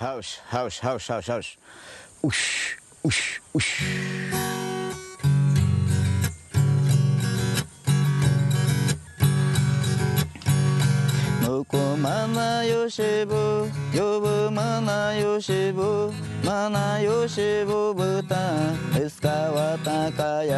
[0.00, 1.58] ハウスハウスハウスハウスハウス
[2.22, 2.74] ウシ
[3.10, 3.84] シウシ
[11.42, 16.10] むこまなよしぶよぶまなよしぶ
[16.46, 18.46] まなよしぶぶた
[20.42, 20.50] い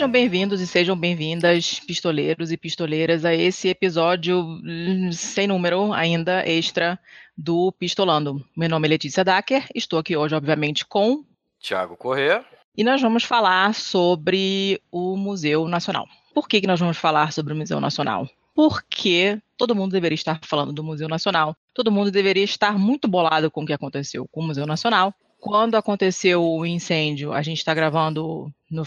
[0.00, 6.42] Sejam bem-vindos e sejam bem-vindas, pistoleiros e pistoleiras, a esse episódio hum, sem número ainda
[6.48, 6.98] extra
[7.36, 8.42] do Pistolando.
[8.56, 11.22] Meu nome é Letícia Dacker, estou aqui hoje, obviamente, com.
[11.60, 12.42] Tiago Corrêa.
[12.74, 16.08] E nós vamos falar sobre o Museu Nacional.
[16.32, 18.26] Por que, que nós vamos falar sobre o Museu Nacional?
[18.54, 23.50] Porque todo mundo deveria estar falando do Museu Nacional, todo mundo deveria estar muito bolado
[23.50, 27.72] com o que aconteceu com o Museu Nacional, quando aconteceu o incêndio, a gente está
[27.72, 28.84] gravando no,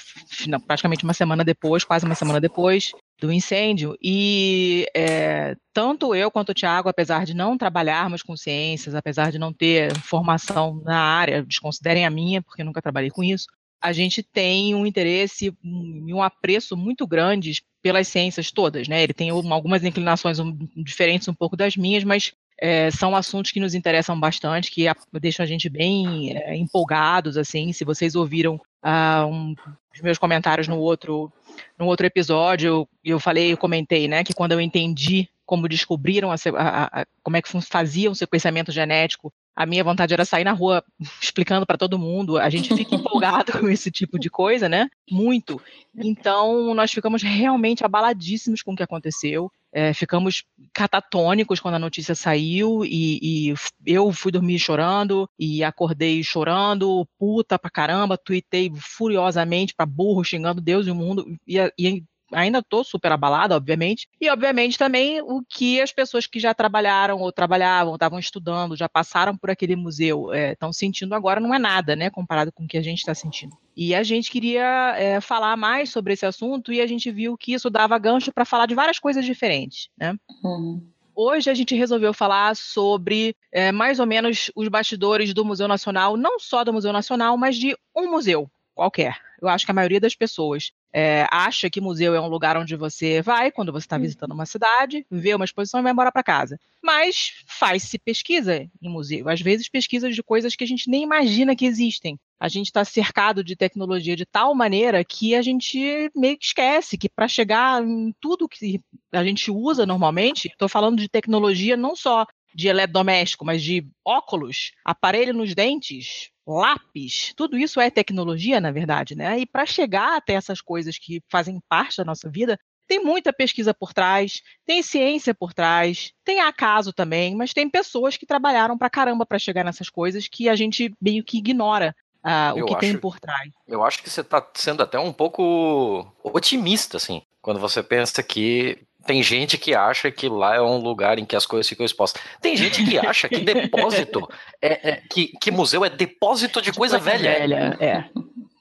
[0.65, 6.49] praticamente uma semana depois, quase uma semana depois do incêndio, e é, tanto eu quanto
[6.49, 11.43] o Tiago, apesar de não trabalharmos com ciências, apesar de não ter formação na área,
[11.43, 13.47] desconsiderem a minha, porque nunca trabalhei com isso,
[13.81, 19.03] a gente tem um interesse e um apreço muito grande pelas ciências todas, né?
[19.03, 20.37] Ele tem algumas inclinações
[20.77, 24.85] diferentes um pouco das minhas, mas é, são assuntos que nos interessam bastante, que
[25.19, 29.55] deixam a gente bem é, empolgados, assim, se vocês ouviram uh, um,
[29.93, 31.31] os meus comentários no outro,
[31.77, 36.35] no outro episódio, eu falei, eu comentei, né, que quando eu entendi como descobriram a,
[36.57, 40.83] a, como é que fazia o sequenciamento genético a minha vontade era sair na rua
[41.21, 42.37] explicando para todo mundo.
[42.37, 44.89] A gente fica empolgado com esse tipo de coisa, né?
[45.09, 45.61] Muito.
[45.95, 49.51] Então, nós ficamos realmente abaladíssimos com o que aconteceu.
[49.71, 53.53] É, ficamos catatônicos quando a notícia saiu e, e,
[53.85, 60.61] eu fui dormir chorando e acordei chorando, puta pra caramba, tuitei furiosamente para burro, xingando
[60.61, 61.25] Deus e o mundo.
[61.47, 62.03] E, e
[62.33, 67.19] ainda estou super abalada, obviamente, e obviamente também o que as pessoas que já trabalharam
[67.19, 71.59] ou trabalhavam, estavam estudando, já passaram por aquele museu, estão é, sentindo agora não é
[71.59, 73.57] nada, né, comparado com o que a gente está sentindo.
[73.75, 77.53] E a gente queria é, falar mais sobre esse assunto e a gente viu que
[77.53, 80.15] isso dava gancho para falar de várias coisas diferentes, né?
[80.43, 80.85] Uhum.
[81.15, 86.17] Hoje a gente resolveu falar sobre é, mais ou menos os bastidores do Museu Nacional,
[86.17, 89.19] não só do Museu Nacional, mas de um museu qualquer.
[89.39, 92.75] Eu acho que a maioria das pessoas é, acha que museu é um lugar onde
[92.75, 94.01] você vai quando você está hum.
[94.01, 96.59] visitando uma cidade, vê uma exposição e vai embora para casa.
[96.83, 99.27] Mas faz-se pesquisa em museu.
[99.27, 102.19] Às vezes pesquisas de coisas que a gente nem imagina que existem.
[102.39, 106.97] A gente está cercado de tecnologia de tal maneira que a gente meio que esquece
[106.97, 108.79] que para chegar em tudo que
[109.11, 114.73] a gente usa normalmente, estou falando de tecnologia não só de eletrodoméstico, mas de óculos,
[114.85, 119.39] aparelho nos dentes, lápis, tudo isso é tecnologia, na verdade, né?
[119.39, 123.73] E para chegar até essas coisas que fazem parte da nossa vida, tem muita pesquisa
[123.73, 128.89] por trás, tem ciência por trás, tem acaso também, mas tem pessoas que trabalharam para
[128.89, 131.95] caramba para chegar nessas coisas que a gente meio que ignora.
[132.23, 133.51] Uh, o que acho, tem por trás.
[133.67, 138.79] Eu acho que você está sendo até um pouco otimista, assim, quando você pensa que
[139.05, 142.21] tem gente que acha que lá é um lugar em que as coisas ficam expostas.
[142.41, 144.27] Tem gente que acha que depósito
[144.61, 147.39] é, é que, que museu é depósito de, de coisa, coisa, velha.
[147.39, 147.77] velha.
[147.79, 148.03] É.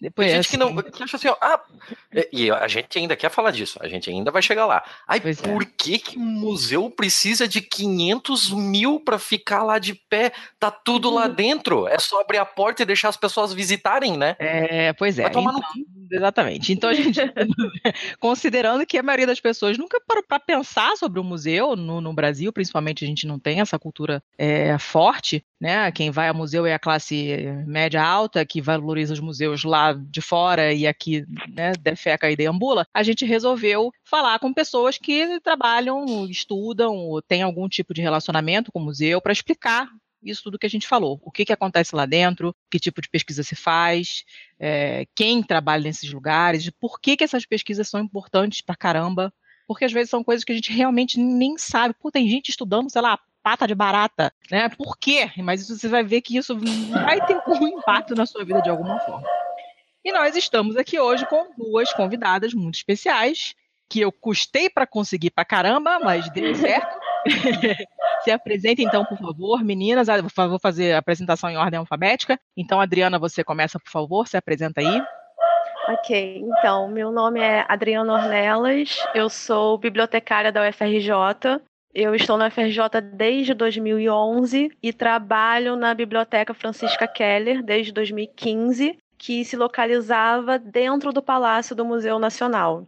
[0.03, 1.61] Depois Tem gente que não que acha assim, ó, ah,
[2.33, 4.83] e a gente ainda quer falar disso, a gente ainda vai chegar lá.
[5.07, 5.47] Ai, pois é.
[5.47, 5.67] por é.
[5.79, 10.33] que que museu precisa de 500 mil para ficar lá de pé?
[10.59, 11.35] Tá tudo lá uhum.
[11.35, 14.35] dentro, é só abrir a porta e deixar as pessoas visitarem, né?
[14.41, 15.27] É, pois é.
[15.29, 15.45] Então,
[16.11, 16.73] exatamente.
[16.73, 17.21] Então a gente,
[18.19, 22.13] considerando que a maioria das pessoas nunca parou para pensar sobre o museu no, no,
[22.13, 25.93] Brasil, principalmente a gente não tem essa cultura é, forte, né?
[25.93, 27.37] Quem vai ao museu é a classe
[27.69, 32.87] média alta, que valoriza os museus lá de fora e aqui, né, defeca e deambula,
[32.93, 38.81] a gente resolveu falar com pessoas que trabalham, estudam, têm algum tipo de relacionamento com
[38.81, 39.89] o museu para explicar
[40.23, 41.21] isso tudo que a gente falou.
[41.25, 44.25] O que, que acontece lá dentro, que tipo de pesquisa se faz,
[44.59, 49.33] é, quem trabalha nesses lugares, por que, que essas pesquisas são importantes para caramba.
[49.67, 51.95] Porque às vezes são coisas que a gente realmente nem sabe.
[52.01, 54.69] Pô, tem gente estudando, sei lá, pata de barata, né?
[54.69, 55.31] Por quê?
[55.39, 56.57] Mas você vai ver que isso
[56.91, 59.27] vai ter um impacto na sua vida de alguma forma.
[60.05, 63.55] E nós estamos aqui hoje com duas convidadas muito especiais,
[63.89, 66.99] que eu custei para conseguir para caramba, mas deu certo.
[68.25, 70.09] Se apresenta então, por favor, meninas.
[70.09, 72.39] Ah, vou fazer a apresentação em ordem alfabética.
[72.57, 75.03] Então, Adriana, você começa, por favor, se apresenta aí.
[75.89, 81.61] Ok, então, meu nome é Adriana Ornelas, eu sou bibliotecária da UFRJ.
[81.93, 89.45] Eu estou na UFRJ desde 2011 e trabalho na Biblioteca Francisca Keller desde 2015, que
[89.45, 92.85] se localizava dentro do Palácio do Museu Nacional.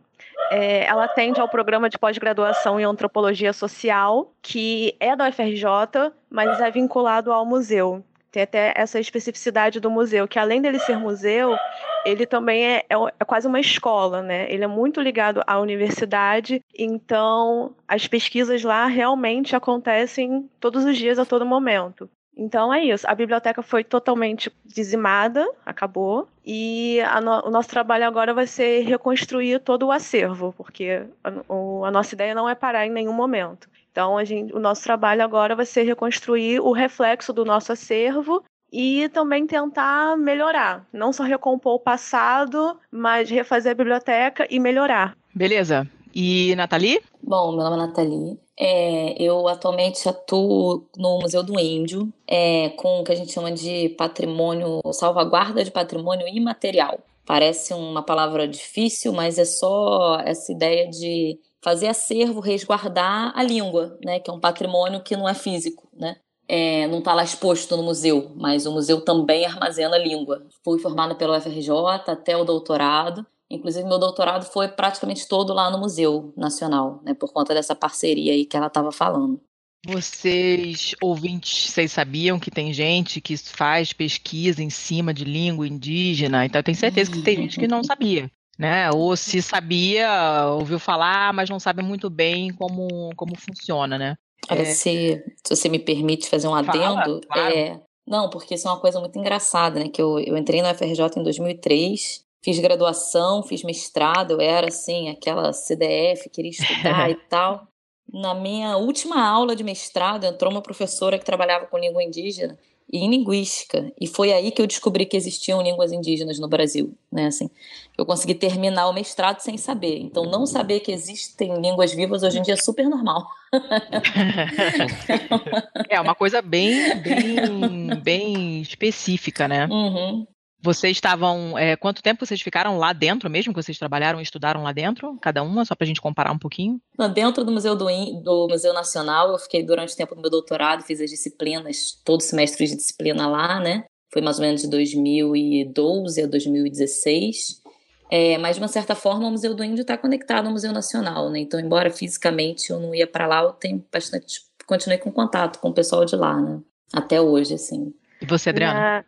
[0.51, 6.61] É, ela atende ao programa de pós-graduação em antropologia social, que é da UFRJ, mas
[6.61, 8.05] é vinculado ao museu.
[8.33, 11.57] Tem até essa especificidade do museu, que além dele ser museu,
[12.05, 14.53] ele também é, é, é, quase uma escola, né?
[14.53, 21.17] Ele é muito ligado à universidade, então as pesquisas lá realmente acontecem todos os dias,
[21.17, 22.11] a todo momento.
[22.37, 23.07] Então é isso.
[23.09, 26.29] A biblioteca foi totalmente dizimada, acabou.
[26.45, 31.91] E no, o nosso trabalho agora vai ser reconstruir todo o acervo, porque a, a
[31.91, 33.69] nossa ideia não é parar em nenhum momento.
[33.91, 38.43] Então, gente, o nosso trabalho agora vai ser reconstruir o reflexo do nosso acervo
[38.73, 40.85] e também tentar melhorar.
[40.93, 45.17] Não só recompor o passado, mas refazer a biblioteca e melhorar.
[45.33, 45.89] Beleza.
[46.13, 47.01] E Nathalie?
[47.23, 48.44] Bom, meu nome é Nathalie.
[48.59, 53.51] É, eu atualmente atuo no Museu do Índio, é, com o que a gente chama
[53.51, 57.01] de patrimônio, salvaguarda de patrimônio imaterial.
[57.27, 63.99] Parece uma palavra difícil, mas é só essa ideia de fazer acervo, resguardar a língua,
[64.05, 66.17] né, que é um patrimônio que não é físico, né?
[66.47, 70.47] É, não está lá exposto no museu, mas o museu também armazena a língua.
[70.62, 71.71] Fui formada pela UFRJ
[72.06, 77.33] até o doutorado Inclusive, meu doutorado foi praticamente todo lá no Museu Nacional, né, por
[77.33, 79.41] conta dessa parceria aí que ela estava falando.
[79.87, 86.47] Vocês, ouvintes, vocês sabiam que tem gente que faz pesquisa em cima de língua indígena?
[86.47, 88.91] Então, eu tenho certeza que tem gente que não sabia, né?
[88.91, 94.15] Ou se sabia, ouviu falar, mas não sabe muito bem como, como funciona, né?
[94.51, 94.65] Olha, é...
[94.65, 97.55] se, se você me permite fazer um adendo, Fala, claro.
[97.55, 97.81] é...
[98.06, 99.89] Não, porque isso é uma coisa muito engraçada, né?
[99.89, 105.08] Que eu, eu entrei na FRJ em 2003 fiz graduação, fiz mestrado, eu era assim,
[105.08, 107.67] aquela CDF, queria estudar e tal.
[108.12, 112.58] Na minha última aula de mestrado, entrou uma professora que trabalhava com língua indígena
[112.93, 116.94] e em linguística, e foi aí que eu descobri que existiam línguas indígenas no Brasil,
[117.11, 117.49] né, assim.
[117.96, 120.00] Eu consegui terminar o mestrado sem saber.
[120.00, 123.26] Então não saber que existem línguas vivas hoje em dia é super normal.
[125.88, 129.67] é uma coisa bem bem bem específica, né?
[129.67, 130.27] Uhum.
[130.65, 131.59] Vocês estavam.
[131.59, 133.53] É, quanto tempo vocês ficaram lá dentro mesmo?
[133.53, 135.15] Que vocês trabalharam e estudaram lá dentro?
[135.21, 136.81] Cada uma, só para a gente comparar um pouquinho?
[137.13, 137.85] Dentro do Museu do,
[138.23, 142.23] do Museu Nacional, eu fiquei durante o tempo do meu doutorado, fiz as disciplinas, todo
[142.23, 143.85] semestre de disciplina lá, né?
[144.11, 147.63] Foi mais ou menos de 2012 a 2016.
[148.11, 151.29] É, mas, de uma certa forma, o Museu do Índio está conectado ao Museu Nacional,
[151.29, 151.41] né?
[151.41, 154.41] Então, embora fisicamente eu não ia para lá, eu tenho bastante.
[154.67, 156.59] Continuei com contato com o pessoal de lá, né?
[156.91, 157.93] Até hoje, assim.
[158.23, 158.75] E você, Adriana?
[158.81, 159.05] Na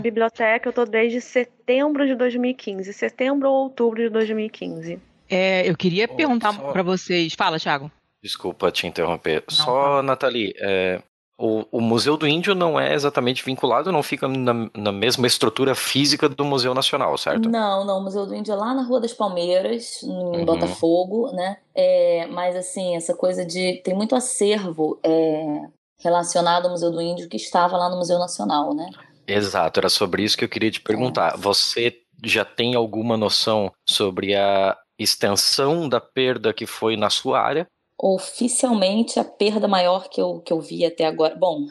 [0.00, 4.98] biblioteca eu tô desde setembro de 2015, setembro ou outubro de 2015.
[5.28, 6.72] É, eu queria oh, perguntar só...
[6.72, 7.34] para vocês.
[7.34, 7.90] Fala, Thiago.
[8.22, 9.42] Desculpa te interromper.
[9.48, 10.02] Não, só, tá.
[10.02, 11.02] Nathalie, é,
[11.38, 15.74] o, o, Museu do Índio não é exatamente vinculado, não fica na, na, mesma estrutura
[15.74, 17.48] física do Museu Nacional, certo?
[17.48, 17.98] Não, não.
[17.98, 20.44] O Museu do Índio é lá na Rua das Palmeiras, em uhum.
[20.44, 21.56] Botafogo, né?
[21.74, 23.80] É, mas, assim, essa coisa de.
[23.82, 25.62] Tem muito acervo é,
[25.98, 28.88] relacionado ao Museu do Índio que estava lá no Museu Nacional, né?
[29.32, 31.36] Exato, era sobre isso que eu queria te perguntar.
[31.36, 37.66] Você já tem alguma noção sobre a extensão da perda que foi na sua área?
[37.98, 41.34] Oficialmente, a perda maior que eu, que eu vi até agora.
[41.36, 41.66] Bom,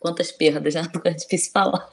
[0.00, 0.82] quantas perdas, né?
[1.04, 1.88] É difícil falar.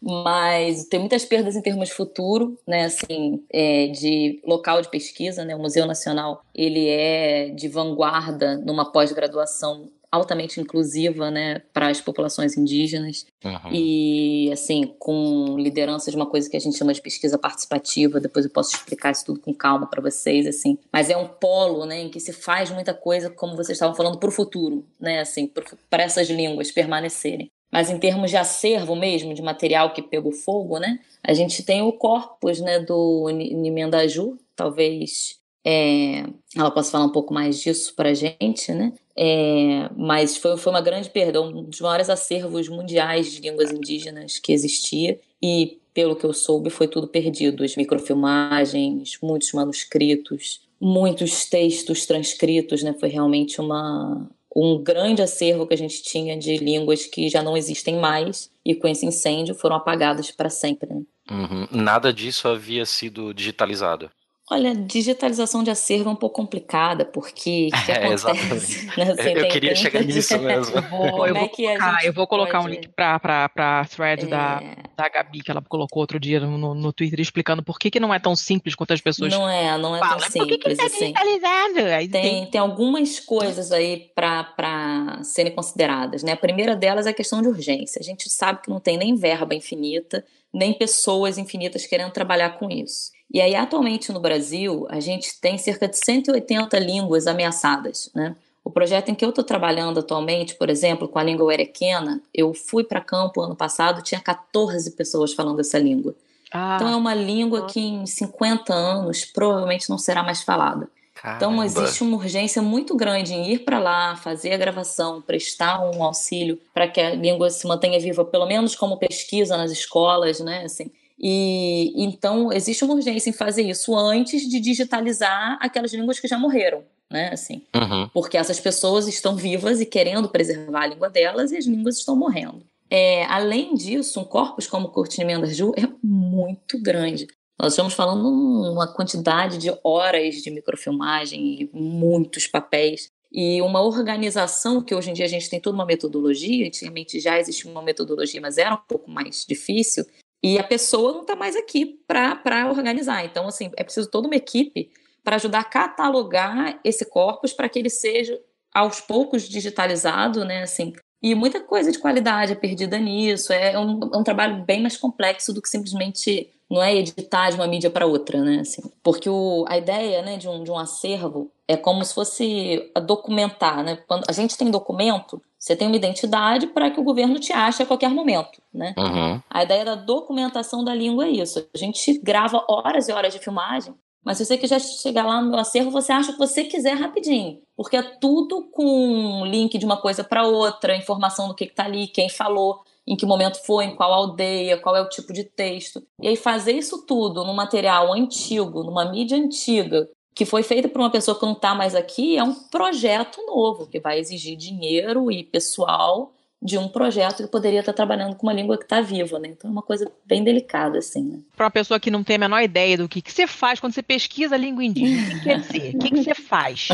[0.00, 2.84] Mas tem muitas perdas em termos de futuro, né?
[2.84, 5.54] Assim, é, de local de pesquisa, né?
[5.54, 12.56] O Museu Nacional ele é de vanguarda numa pós-graduação altamente inclusiva, né, para as populações
[12.56, 13.72] indígenas uhum.
[13.72, 18.20] e assim com liderança de uma coisa que a gente chama de pesquisa participativa.
[18.20, 20.78] Depois eu posso explicar isso tudo com calma para vocês, assim.
[20.92, 24.18] Mas é um polo, né, em que se faz muita coisa, como vocês estavam falando,
[24.18, 25.50] para o futuro, né, assim,
[25.90, 27.50] para essas línguas permanecerem.
[27.70, 31.00] Mas em termos de acervo mesmo, de material que pegou fogo, né?
[31.22, 35.37] A gente tem o corpus né, do Nimendaju, talvez
[35.70, 36.24] é,
[36.56, 38.90] ela possa falar um pouco mais disso para a gente, né?
[39.14, 44.38] É, mas foi, foi uma grande perda, um dos maiores acervos mundiais de línguas indígenas
[44.38, 47.62] que existia e, pelo que eu soube, foi tudo perdido.
[47.62, 52.94] As microfilmagens, muitos manuscritos, muitos textos transcritos, né?
[52.98, 57.54] Foi realmente uma, um grande acervo que a gente tinha de línguas que já não
[57.54, 60.88] existem mais e com esse incêndio foram apagadas para sempre.
[60.94, 61.02] Né?
[61.30, 61.68] Uhum.
[61.70, 64.10] Nada disso havia sido digitalizado.
[64.50, 68.88] Olha, digitalização de acervo é um pouco complicada, porque o que é, acontece?
[68.98, 69.12] Né?
[69.12, 70.76] Assim, eu, queria chegar nisso mesmo.
[70.76, 72.66] Eu vou, eu vou é colocar, eu vou colocar pode...
[72.66, 74.26] um link para a thread é...
[74.26, 74.60] da,
[74.96, 78.12] da Gabi, que ela colocou outro dia no, no Twitter, explicando por que, que não
[78.12, 80.18] é tão simples quanto as pessoas Não é, não é falam.
[80.18, 80.56] tão simples.
[80.56, 81.12] Por que, que tá assim.
[81.12, 81.74] digitalizado?
[81.74, 82.46] tem, tem...
[82.46, 86.22] tem algumas coisas aí para serem consideradas.
[86.22, 86.32] Né?
[86.32, 88.00] A primeira delas é a questão de urgência.
[88.00, 92.70] A gente sabe que não tem nem verba infinita, nem pessoas infinitas querendo trabalhar com
[92.70, 93.17] isso.
[93.32, 98.34] E aí, atualmente no Brasil, a gente tem cerca de 180 línguas ameaçadas, né?
[98.64, 102.52] O projeto em que eu estou trabalhando atualmente, por exemplo, com a língua erequena, eu
[102.52, 106.14] fui para campo ano passado, tinha 14 pessoas falando essa língua.
[106.52, 106.76] Ah.
[106.76, 110.88] Então é uma língua que em 50 anos provavelmente não será mais falada.
[111.14, 111.36] Caramba.
[111.36, 116.02] Então existe uma urgência muito grande em ir para lá, fazer a gravação, prestar um
[116.02, 120.64] auxílio para que a língua se mantenha viva, pelo menos como pesquisa nas escolas, né?
[120.64, 126.28] Assim, e então existe uma urgência em fazer isso antes de digitalizar aquelas línguas que
[126.28, 127.30] já morreram, né?
[127.32, 128.08] Assim, uhum.
[128.12, 132.14] porque essas pessoas estão vivas e querendo preservar a língua delas e as línguas estão
[132.14, 132.62] morrendo.
[132.90, 137.26] É, além disso, um corpus como Cortinimenda-Ju é muito grande.
[137.60, 138.28] Nós estamos falando
[138.72, 145.12] uma quantidade de horas de microfilmagem e muitos papéis e uma organização que hoje em
[145.12, 148.80] dia a gente tem toda uma metodologia, antigamente já existia uma metodologia, mas era um
[148.88, 150.06] pouco mais difícil,
[150.42, 153.24] e a pessoa não está mais aqui para organizar.
[153.24, 154.90] Então, assim, é preciso toda uma equipe
[155.24, 158.40] para ajudar a catalogar esse corpus para que ele seja
[158.72, 160.62] aos poucos digitalizado, né?
[160.62, 163.52] Assim, e muita coisa de qualidade é perdida nisso.
[163.52, 167.56] É um, é um trabalho bem mais complexo do que simplesmente não é editar de
[167.56, 168.60] uma mídia para outra, né?
[168.60, 172.92] Assim, porque o, a ideia né, de, um, de um acervo é como se fosse
[173.06, 173.96] documentar, né?
[174.06, 177.82] Quando a gente tem documento, você tem uma identidade para que o governo te ache
[177.82, 178.94] a qualquer momento, né?
[178.96, 179.40] Uhum.
[179.50, 181.66] A ideia da documentação da língua é isso.
[181.74, 185.50] A gente grava horas e horas de filmagem, mas se você quiser chegar lá no
[185.50, 189.84] meu acervo, você acha o que você quiser rapidinho, porque é tudo com link de
[189.84, 193.86] uma coisa para outra, informação do que está ali, quem falou em que momento foi,
[193.86, 196.02] em qual aldeia, qual é o tipo de texto.
[196.20, 200.06] E aí fazer isso tudo num material antigo, numa mídia antiga,
[200.38, 203.88] que foi feita por uma pessoa que não está mais aqui, é um projeto novo,
[203.88, 208.52] que vai exigir dinheiro e pessoal de um projeto que poderia estar trabalhando com uma
[208.52, 209.48] língua que está viva, né?
[209.48, 211.40] Então é uma coisa bem delicada, assim, né?
[211.56, 213.94] Para uma pessoa que não tem a menor ideia do que, que você faz quando
[213.94, 215.96] você pesquisa a língua indígena, o que quer dizer?
[215.96, 216.88] O que, que você faz?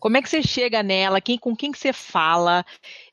[0.00, 1.20] Como é que você chega nela?
[1.20, 2.66] Quem, com quem que você fala?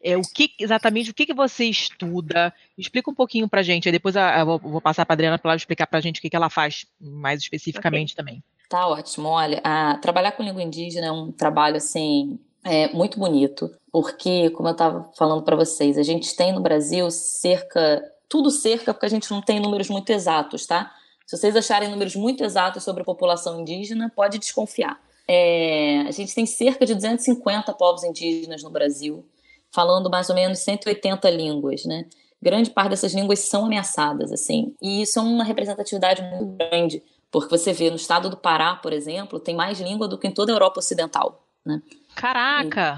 [0.04, 2.52] É, o que exatamente o que, que você estuda?
[2.76, 3.88] Explica um pouquinho para gente.
[3.88, 6.18] Aí depois eu vou, vou passar para a Adriana para ela explicar para a gente
[6.18, 8.16] o que, que ela faz mais especificamente okay.
[8.16, 8.44] também.
[8.70, 9.28] Tá ótimo.
[9.28, 14.70] Olha, a, trabalhar com língua indígena é um trabalho assim é muito bonito, porque como
[14.70, 19.10] eu estava falando para vocês, a gente tem no Brasil cerca tudo cerca porque a
[19.10, 20.94] gente não tem números muito exatos, tá?
[21.26, 25.00] Se vocês acharem números muito exatos sobre a população indígena, pode desconfiar.
[25.28, 29.26] É, a gente tem cerca de 250 povos indígenas no Brasil,
[29.72, 32.06] falando mais ou menos 180 línguas, né?
[32.42, 37.50] Grande parte dessas línguas são ameaçadas, assim, e isso é uma representatividade muito grande, porque
[37.50, 40.52] você vê no estado do Pará, por exemplo, tem mais língua do que em toda
[40.52, 41.82] a Europa Ocidental, né?
[42.16, 42.98] Caraca!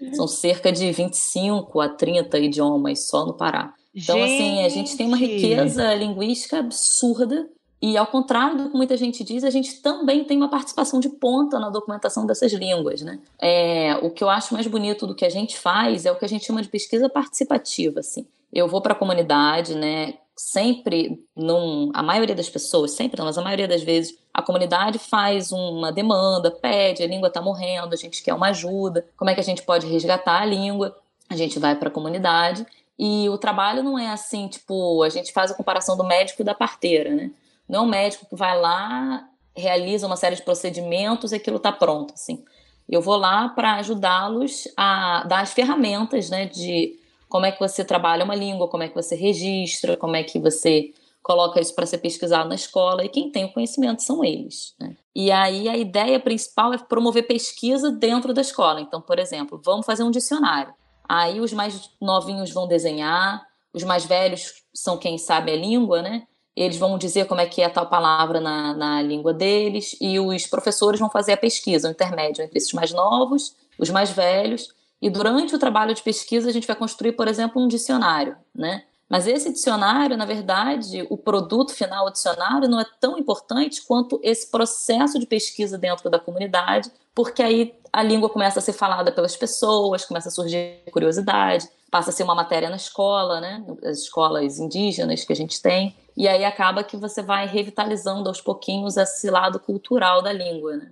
[0.00, 3.74] E, são cerca de 25 a 30 idiomas só no Pará.
[3.94, 4.34] Então, gente.
[4.34, 7.48] assim, a gente tem uma riqueza linguística absurda
[7.80, 11.08] e ao contrário do que muita gente diz, a gente também tem uma participação de
[11.08, 13.02] ponta na documentação dessas línguas.
[13.02, 13.18] Né?
[13.38, 16.24] É, o que eu acho mais bonito do que a gente faz é o que
[16.24, 18.00] a gente chama de pesquisa participativa.
[18.00, 18.26] Assim.
[18.52, 20.14] Eu vou para a comunidade, né?
[20.36, 24.98] Sempre, num, a maioria das pessoas, sempre não, mas a maioria das vezes, a comunidade
[24.98, 29.34] faz uma demanda, pede, a língua está morrendo, a gente quer uma ajuda, como é
[29.34, 30.94] que a gente pode resgatar a língua?
[31.28, 32.66] A gente vai para a comunidade
[32.98, 36.44] e o trabalho não é assim, tipo, a gente faz a comparação do médico e
[36.44, 37.30] da parteira, né?
[37.68, 39.26] Não é um médico que vai lá,
[39.56, 42.44] realiza uma série de procedimentos e aquilo está pronto, assim.
[42.88, 46.96] Eu vou lá para ajudá-los a dar as ferramentas, né, de
[47.28, 50.38] como é que você trabalha uma língua, como é que você registra, como é que
[50.38, 50.92] você
[51.26, 54.76] coloca isso para ser pesquisado na escola, e quem tem o conhecimento são eles.
[54.78, 54.96] Né?
[55.12, 58.80] E aí a ideia principal é promover pesquisa dentro da escola.
[58.80, 60.72] Então, por exemplo, vamos fazer um dicionário.
[61.08, 66.28] Aí os mais novinhos vão desenhar, os mais velhos são quem sabe a língua, né?
[66.54, 70.46] Eles vão dizer como é que é tal palavra na, na língua deles, e os
[70.46, 74.68] professores vão fazer a pesquisa, o intermédio entre esses mais novos, os mais velhos,
[75.06, 78.82] e durante o trabalho de pesquisa a gente vai construir, por exemplo, um dicionário, né?
[79.08, 84.18] Mas esse dicionário, na verdade, o produto final, o dicionário, não é tão importante quanto
[84.20, 89.12] esse processo de pesquisa dentro da comunidade, porque aí a língua começa a ser falada
[89.12, 93.64] pelas pessoas, começa a surgir curiosidade, passa a ser uma matéria na escola, né?
[93.84, 95.94] As escolas indígenas que a gente tem.
[96.16, 100.90] E aí acaba que você vai revitalizando aos pouquinhos esse lado cultural da língua, né?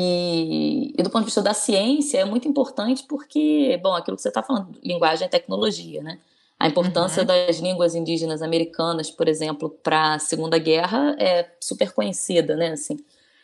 [0.00, 4.22] E, e, do ponto de vista da ciência é muito importante porque, bom, aquilo que
[4.22, 6.20] você está falando, linguagem é tecnologia, né?
[6.56, 7.26] A importância uhum.
[7.26, 12.70] das línguas indígenas americanas, por exemplo, para a Segunda Guerra é super conhecida, né?
[12.70, 12.96] Assim,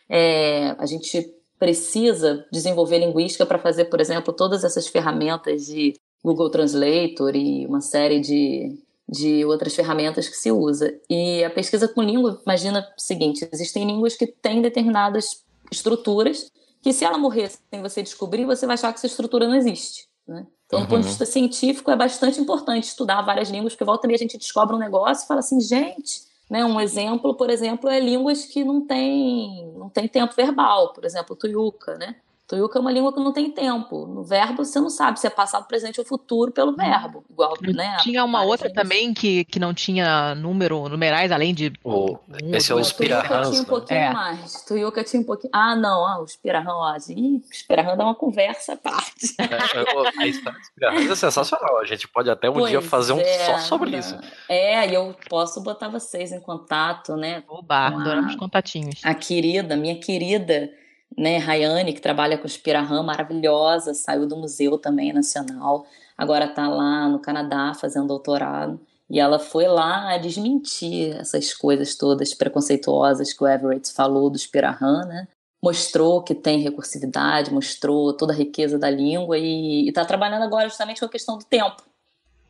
[0.07, 6.49] é, a gente precisa desenvolver linguística para fazer, por exemplo, todas essas ferramentas de Google
[6.49, 10.97] Translator e uma série de, de outras ferramentas que se usa.
[11.09, 16.93] E a pesquisa com língua, imagina o seguinte, existem línguas que têm determinadas estruturas que
[16.93, 20.45] se ela morrer sem você descobrir, você vai achar que essa estrutura não existe, né?
[20.65, 21.09] Então, do ponto de uhum.
[21.09, 24.79] vista científico, é bastante importante estudar várias línguas, porque volta e a gente descobre um
[24.79, 29.71] negócio e fala assim, gente, né, um exemplo, por exemplo, é línguas que não tem,
[29.77, 32.15] não tem tempo verbal, por exemplo, tuiuca, né?
[32.47, 34.05] Tuiuca é uma língua que não tem tempo.
[34.05, 36.75] No verbo, você não sabe se é passado, presente ou futuro pelo hum.
[36.75, 37.25] verbo.
[37.29, 37.97] Igual, né?
[38.01, 41.73] Tinha uma outra também que, que não tinha número, numerais, além de.
[41.83, 43.49] Oh, um, esse é o Spirahans.
[43.49, 44.13] tinha um pouquinho é.
[44.13, 44.63] mais.
[44.63, 45.49] Tuiuca tinha um pouquinho.
[45.53, 47.11] Ah, não, ah, o Spirahans, ó.
[47.11, 49.35] Ih, o Spirahans dá uma conversa à parte.
[49.39, 51.79] É, a história do Spirahans é sensacional.
[51.79, 54.15] A gente pode até um pois dia fazer um é, só sobre isso.
[54.47, 57.43] É, e eu posso botar vocês em contato, né?
[57.47, 59.01] Oba, adoramos contatinhos.
[59.03, 60.71] A querida, minha querida
[61.17, 65.85] né, Rayane, que trabalha com Spirahan, maravilhosa, saiu do Museu também Nacional,
[66.17, 68.79] agora está lá no Canadá fazendo doutorado.
[69.09, 75.05] E ela foi lá desmentir essas coisas todas preconceituosas que o Everett falou do Spirahan,
[75.05, 75.27] né?
[75.63, 80.99] Mostrou que tem recursividade, mostrou toda a riqueza da língua e está trabalhando agora justamente
[80.99, 81.83] com a questão do tempo,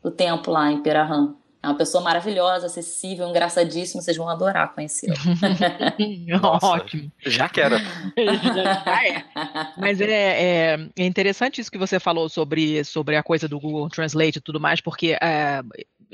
[0.01, 1.35] do tempo lá em Pirahan.
[1.65, 3.99] É uma pessoa maravilhosa, acessível, engraçadíssima.
[3.99, 5.15] Vocês vão adorar conhecê-la.
[6.61, 7.11] Ótimo.
[7.25, 7.75] Já quero.
[7.79, 9.23] já é.
[9.75, 13.89] Mas é, é, é, interessante isso que você falou sobre, sobre a coisa do Google
[13.89, 15.63] Translate e tudo mais, porque é,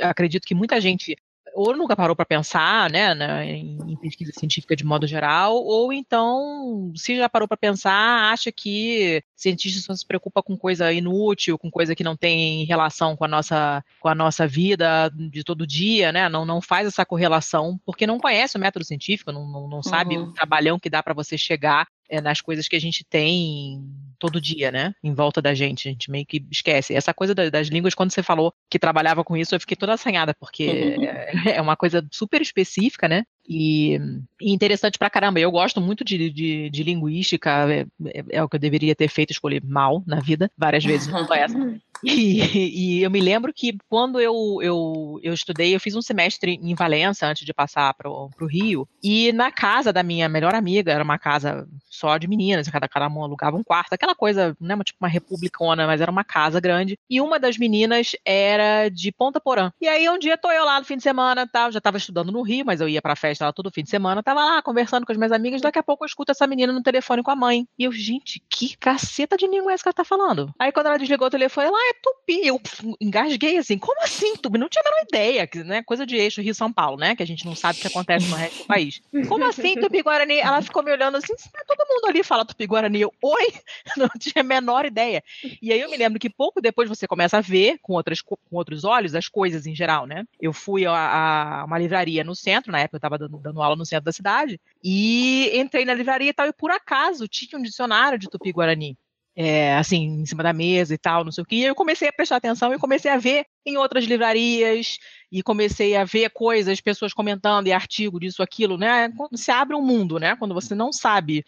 [0.02, 1.18] acredito que muita gente
[1.54, 6.94] ou nunca parou para pensar, né, né, em pesquisa científica de modo geral, ou então,
[6.96, 11.72] se já parou para pensar, acha que cientista só se preocupa com coisa inútil, com
[11.72, 16.12] coisa que não tem relação com a nossa, com a nossa vida de todo dia,
[16.12, 19.84] né, não, não faz essa correlação, porque não conhece o método científico, não, não, não
[19.84, 20.26] sabe uhum.
[20.26, 23.82] o trabalhão que dá para você chegar é, nas coisas que a gente tem
[24.20, 24.94] todo dia, né?
[25.02, 25.88] Em volta da gente.
[25.88, 26.94] A gente meio que esquece.
[26.94, 29.94] Essa coisa das, das línguas, quando você falou que trabalhava com isso, eu fiquei toda
[29.94, 33.24] assanhada, porque é, é uma coisa super específica, né?
[33.48, 34.00] E,
[34.40, 35.40] e, interessante pra caramba.
[35.40, 39.08] Eu gosto muito de, de, de linguística, é, é, é, o que eu deveria ter
[39.08, 41.58] feito, escolher mal na vida, várias vezes, não foi essa.
[42.04, 46.60] E, e, eu me lembro que quando eu, eu, eu estudei, eu fiz um semestre
[46.62, 50.92] em Valença antes de passar para o Rio, e na casa da minha melhor amiga,
[50.92, 54.76] era uma casa só de meninas, cada, cada uma alugava um quarto, aquela coisa, né,
[54.84, 59.40] tipo uma republicana, mas era uma casa grande, e uma das meninas era de Ponta
[59.40, 59.72] Porã.
[59.80, 62.32] E aí um dia tô eu lá no fim de semana, tal, já estava estudando
[62.32, 65.06] no Rio, mas eu ia pra festa lá todo fim de semana, tava lá conversando
[65.06, 67.36] com as minhas amigas, daqui a pouco eu escuto essa menina no telefone com a
[67.36, 67.68] mãe.
[67.78, 70.54] E eu, gente, que caceta de língua é essa que ela tá falando?
[70.60, 72.48] Aí quando ela desligou o telefone, ela, tupi.
[72.48, 72.62] Eu
[73.00, 74.58] engasguei assim, como assim tupi?
[74.58, 75.84] Não tinha a menor ideia, né?
[75.84, 77.16] Coisa de eixo Rio-São Paulo, né?
[77.16, 79.02] Que a gente não sabe o que acontece no resto do país.
[79.28, 80.40] Como assim tupi-guarani?
[80.40, 81.34] Ela ficou me olhando assim,
[81.68, 83.02] todo mundo ali fala tupi-guarani.
[83.02, 83.54] Eu, oi?
[83.98, 85.24] Não tinha a menor ideia.
[85.62, 88.38] E aí eu me lembro que pouco depois você começa a ver com, outras, com
[88.52, 90.24] outros olhos as coisas em geral, né?
[90.40, 93.76] Eu fui a, a uma livraria no centro, na época eu estava dando, dando aula
[93.76, 97.62] no centro da cidade, e entrei na livraria e tal, e por acaso tinha um
[97.62, 98.98] dicionário de tupi-guarani
[99.36, 101.56] é, assim, em cima da mesa e tal, não sei o que.
[101.56, 104.98] E eu comecei a prestar atenção e comecei a ver em outras livrarias
[105.32, 109.10] e comecei a ver coisas, pessoas comentando e artigo disso, aquilo, né?
[109.16, 110.36] Quando se abre um mundo, né?
[110.36, 111.46] Quando você não sabe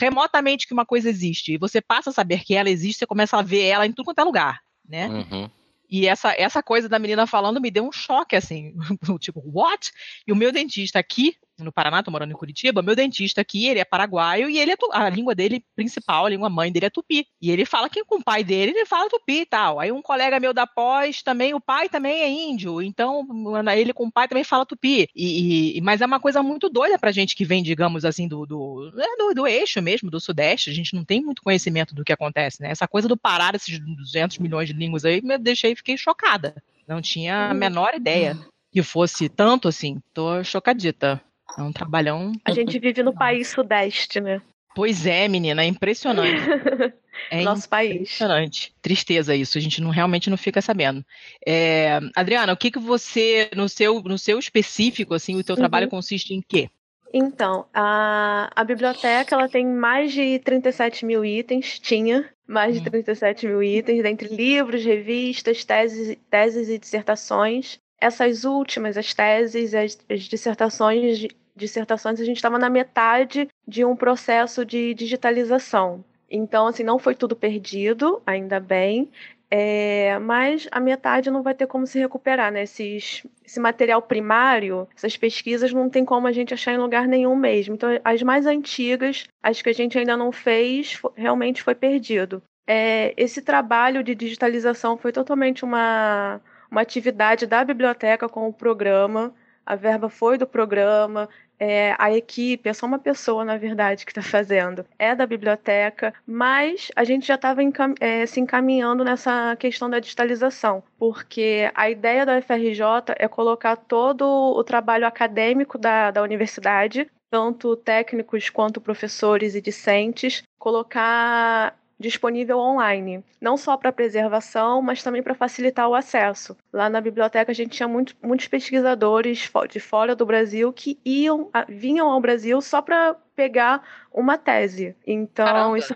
[0.00, 3.36] remotamente que uma coisa existe e você passa a saber que ela existe, você começa
[3.36, 5.08] a ver ela em tudo quanto é lugar, né?
[5.08, 5.50] Uhum.
[5.88, 8.74] E essa, essa coisa da menina falando me deu um choque, assim,
[9.20, 9.92] tipo, what?
[10.26, 13.80] E o meu dentista aqui, no Paraná, tô morando em Curitiba, meu dentista aqui, ele
[13.80, 17.26] é paraguaio e ele é a língua dele principal, a língua mãe dele é tupi.
[17.40, 19.80] E ele fala que com o pai dele, ele fala tupi e tal.
[19.80, 23.26] Aí um colega meu da pós também, o pai também é índio, então
[23.74, 25.08] ele com o pai também fala tupi.
[25.14, 28.44] E, e mas é uma coisa muito doida pra gente que vem, digamos assim, do,
[28.46, 32.04] do, é, do, do eixo mesmo, do sudeste, a gente não tem muito conhecimento do
[32.04, 32.70] que acontece, né?
[32.70, 36.54] Essa coisa do parar esses 200 milhões de línguas aí, me deixei, fiquei chocada.
[36.86, 37.58] Não tinha a uhum.
[37.58, 38.38] menor ideia
[38.70, 40.00] que fosse tanto assim.
[40.12, 41.20] Tô chocadita.
[41.56, 42.32] É um trabalhão.
[42.44, 44.40] A gente vive no país sudeste, né?
[44.74, 46.42] Pois é, menina, é impressionante.
[47.30, 47.94] É Nosso país.
[47.94, 48.74] Impressionante.
[48.82, 51.04] Tristeza isso, a gente não, realmente não fica sabendo.
[51.46, 55.60] É, Adriana, o que, que você, no seu, no seu específico, assim, o teu uhum.
[55.60, 56.68] trabalho consiste em quê?
[57.12, 63.46] Então, a, a biblioteca ela tem mais de 37 mil itens, tinha mais de 37
[63.46, 63.52] uhum.
[63.52, 67.80] mil itens, dentre livros, revistas, teses, teses e dissertações.
[68.00, 73.96] Essas últimas, as teses, as, as dissertações, dissertações, a gente estava na metade de um
[73.96, 76.04] processo de digitalização.
[76.30, 79.10] Então, assim, não foi tudo perdido, ainda bem.
[79.48, 82.64] É, mas a metade não vai ter como se recuperar, né?
[82.64, 87.36] Esses, esse material primário, essas pesquisas não tem como a gente achar em lugar nenhum
[87.36, 87.74] mesmo.
[87.74, 92.42] Então, as mais antigas, as que a gente ainda não fez, realmente foi perdido.
[92.66, 99.34] É, esse trabalho de digitalização foi totalmente uma, uma atividade da biblioteca com o programa.
[99.64, 104.12] A verba foi do programa, é, a equipe, é só uma pessoa, na verdade, que
[104.12, 107.60] está fazendo, é da biblioteca, mas a gente já estava
[108.00, 114.24] é, se encaminhando nessa questão da digitalização, porque a ideia da UFRJ é colocar todo
[114.24, 123.24] o trabalho acadêmico da, da universidade, tanto técnicos quanto professores e discentes, colocar disponível online,
[123.40, 126.56] não só para preservação, mas também para facilitar o acesso.
[126.72, 131.50] Lá na biblioteca a gente tinha muito, muitos pesquisadores de fora do Brasil que iam,
[131.68, 133.82] vinham ao Brasil só para pegar
[134.12, 134.94] uma tese.
[135.06, 135.78] Então Caramba.
[135.78, 135.94] isso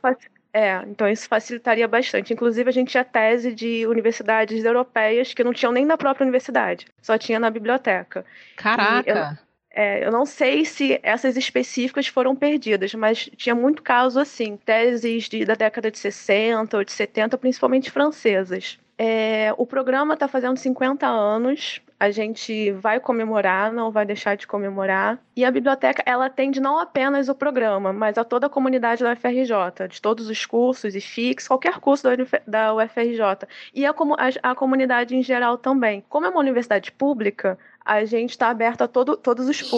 [0.53, 2.33] é, então isso facilitaria bastante.
[2.33, 6.87] Inclusive, a gente tinha tese de universidades europeias que não tinham nem na própria universidade,
[7.01, 8.25] só tinha na biblioteca.
[8.57, 9.39] Caraca!
[9.81, 15.25] É, eu não sei se essas específicas foram perdidas, mas tinha muito caso assim, teses
[15.25, 18.79] de, da década de 60 ou de 70, principalmente francesas.
[18.99, 24.47] É, o programa está fazendo 50 anos, a gente vai comemorar, não vai deixar de
[24.47, 25.19] comemorar.
[25.35, 29.14] E a biblioteca, ela atende não apenas o programa, mas a toda a comunidade da
[29.14, 32.07] UFRJ, de todos os cursos e FIX, qualquer curso
[32.47, 33.49] da UFRJ.
[33.75, 36.05] E a, a, a comunidade em geral também.
[36.07, 39.71] Como é uma universidade pública, a gente está aberto a todo, todos os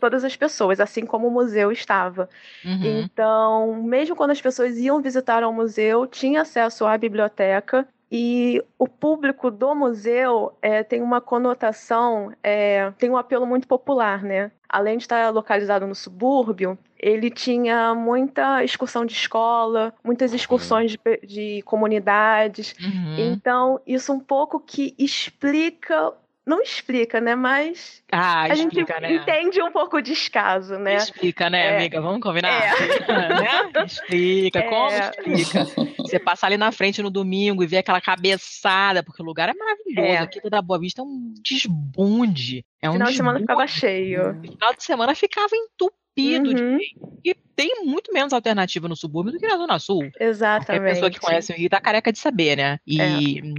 [0.00, 2.28] todas as pessoas, assim como o museu estava.
[2.64, 3.02] Uhum.
[3.02, 7.86] Então, mesmo quando as pessoas iam visitar o museu, tinha acesso à biblioteca.
[8.14, 14.22] E o público do museu é, tem uma conotação, é, tem um apelo muito popular,
[14.22, 14.52] né?
[14.68, 20.98] Além de estar localizado no subúrbio, ele tinha muita excursão de escola, muitas excursões de,
[21.26, 22.74] de comunidades.
[22.78, 23.16] Uhum.
[23.18, 26.12] Então, isso um pouco que explica
[26.44, 27.36] não explica, né?
[27.36, 29.14] Mas ah, a explica, gente né?
[29.14, 30.96] entende um pouco o descaso, né?
[30.96, 31.76] Explica, né, é.
[31.76, 32.00] amiga?
[32.00, 32.50] Vamos combinar?
[32.50, 33.08] É.
[33.08, 33.84] né?
[33.86, 34.62] Explica, é.
[34.62, 35.64] como explica?
[35.98, 39.54] Você passar ali na frente no domingo e ver aquela cabeçada, porque o lugar é
[39.54, 40.08] maravilhoso.
[40.08, 40.18] É.
[40.18, 42.64] Aqui da Boa Vista é um desbunde.
[42.80, 43.10] É um Final desbunde.
[43.10, 44.40] de semana ficava cheio.
[44.40, 46.78] Final de semana ficava entupido uhum.
[46.78, 46.96] de.
[47.24, 50.10] E tem muito menos alternativa no subúrbio do que na Zona Sul.
[50.18, 50.82] Exatamente.
[50.82, 52.78] A pessoa que conhece o Rio tá careca de saber, né?
[52.86, 53.08] E é.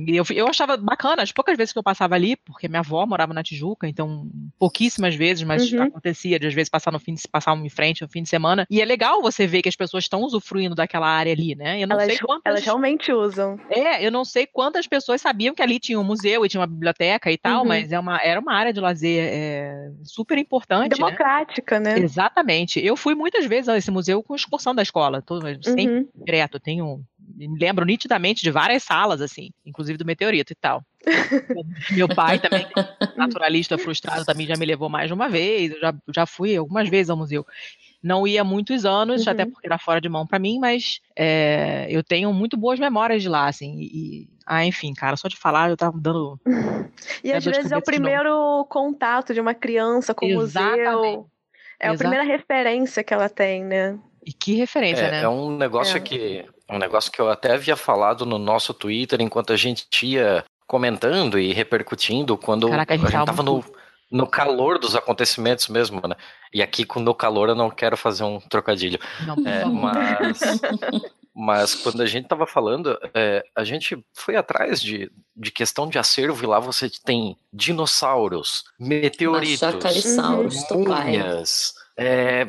[0.07, 3.33] eu, eu achava bacana, as poucas vezes que eu passava ali, porque minha avó morava
[3.33, 4.27] na Tijuca, então
[4.59, 5.83] pouquíssimas vezes, mas uhum.
[5.83, 8.29] acontecia de às vezes passar no fim de passar um em frente no fim de
[8.29, 8.65] semana.
[8.69, 11.81] E é legal você ver que as pessoas estão usufruindo daquela área ali, né?
[11.81, 12.41] Eu não elas, sei quantas...
[12.45, 13.59] elas realmente usam.
[13.69, 16.67] É, eu não sei quantas pessoas sabiam que ali tinha um museu e tinha uma
[16.67, 17.67] biblioteca e tal, uhum.
[17.67, 20.91] mas é uma, era uma área de lazer é, super importante.
[20.91, 20.95] Né?
[20.95, 21.95] Democrática, né?
[21.95, 21.99] né?
[21.99, 22.83] Exatamente.
[22.83, 26.07] Eu fui muitas vezes esse museu com excursão da escola, tô, sempre uhum.
[26.15, 27.03] direto, tenho,
[27.35, 30.83] me lembro nitidamente de várias salas, assim, inclusive do meteorito e tal.
[31.91, 32.65] Meu pai também,
[33.15, 36.89] naturalista frustrado, também já me levou mais de uma vez, eu já, já fui algumas
[36.89, 37.45] vezes ao museu.
[38.01, 39.31] Não ia muitos anos, uhum.
[39.31, 43.21] até porque era fora de mão para mim, mas é, eu tenho muito boas memórias
[43.21, 46.39] de lá, assim, e, ah, enfim, cara, só de falar eu tava dando.
[47.23, 51.29] e às vezes é o primeiro contato de uma criança com o museu.
[51.83, 53.97] É a primeira referência que ela tem, né?
[54.25, 55.21] E que referência, é, né?
[55.23, 55.99] É um negócio é.
[55.99, 60.43] que um negócio que eu até havia falado no nosso Twitter enquanto a gente ia
[60.65, 63.63] comentando e repercutindo quando Caraca, a gente, a gente tava no,
[64.09, 66.15] no calor dos acontecimentos mesmo, né?
[66.53, 68.99] E aqui com no calor eu não quero fazer um trocadilho.
[69.25, 70.39] Não, é, mas
[71.35, 75.97] mas quando a gente estava falando, é, a gente foi atrás de, de questão de
[75.97, 79.61] acervo e lá você tem dinossauros, meteoritos,
[80.71, 82.47] múmias, é,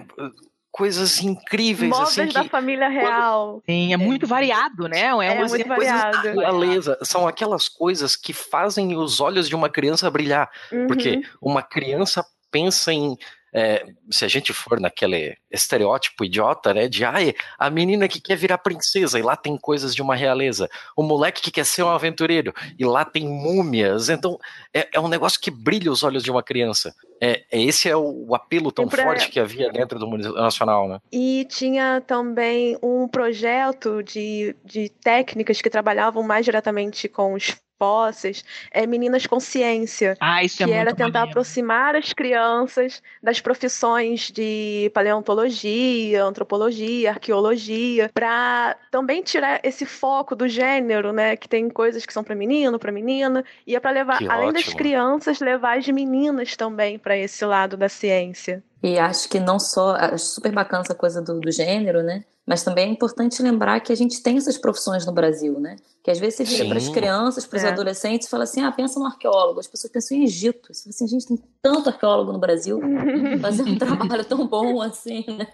[0.70, 3.62] coisas incríveis Móveis assim da que família real.
[3.64, 5.00] Sim, é muito variado, né?
[5.00, 6.40] É, É uma muito coisa- variado.
[6.40, 10.50] realeza, são aquelas coisas que fazem os olhos de uma criança brilhar,
[10.88, 11.22] porque Uhum.
[11.52, 13.16] uma criança pensa em
[13.54, 18.36] é, se a gente for naquele estereótipo idiota, né, de ai, a menina que quer
[18.36, 21.88] virar princesa e lá tem coisas de uma realeza, o moleque que quer ser um
[21.88, 24.38] aventureiro e lá tem múmias, então
[24.74, 26.92] é, é um negócio que brilha os olhos de uma criança.
[27.20, 30.32] É, é- esse é o, o apelo tão pra- forte que havia dentro do Museu
[30.32, 30.98] Nacional, né?
[31.12, 38.44] E tinha também um projeto de, de técnicas que trabalhavam mais diretamente com os fósseis,
[38.70, 40.16] é Meninas com Ciência.
[40.20, 41.30] Ah, isso é que muito era tentar maneiro.
[41.30, 50.48] aproximar as crianças das profissões de paleontologia, antropologia, arqueologia, para também tirar esse foco do
[50.48, 51.36] gênero, né?
[51.36, 54.52] Que tem coisas que são para menino, para menina, e é para levar, Que além
[54.52, 54.76] das ótimo.
[54.76, 58.62] crianças, levar as meninas também para esse lado da ciência.
[58.84, 62.22] E acho que não só, acho super bacana essa coisa do, do gênero, né?
[62.46, 65.76] Mas também é importante lembrar que a gente tem essas profissões no Brasil, né?
[66.02, 67.68] Que às vezes você vira para as crianças, para os É.
[67.68, 69.58] adolescentes e fala assim: ah, pensa no arqueólogo.
[69.58, 70.68] As pessoas pensam em Egito.
[70.70, 72.78] Você fala assim, gente, tem tanto arqueólogo no Brasil,
[73.40, 75.46] fazer um trabalho tão bom assim, né?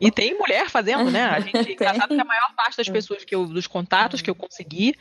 [0.00, 1.24] E tem mulher fazendo, né?
[1.24, 4.34] A gente, engraçado que a maior parte das pessoas que eu, dos contatos que eu
[4.34, 4.94] consegui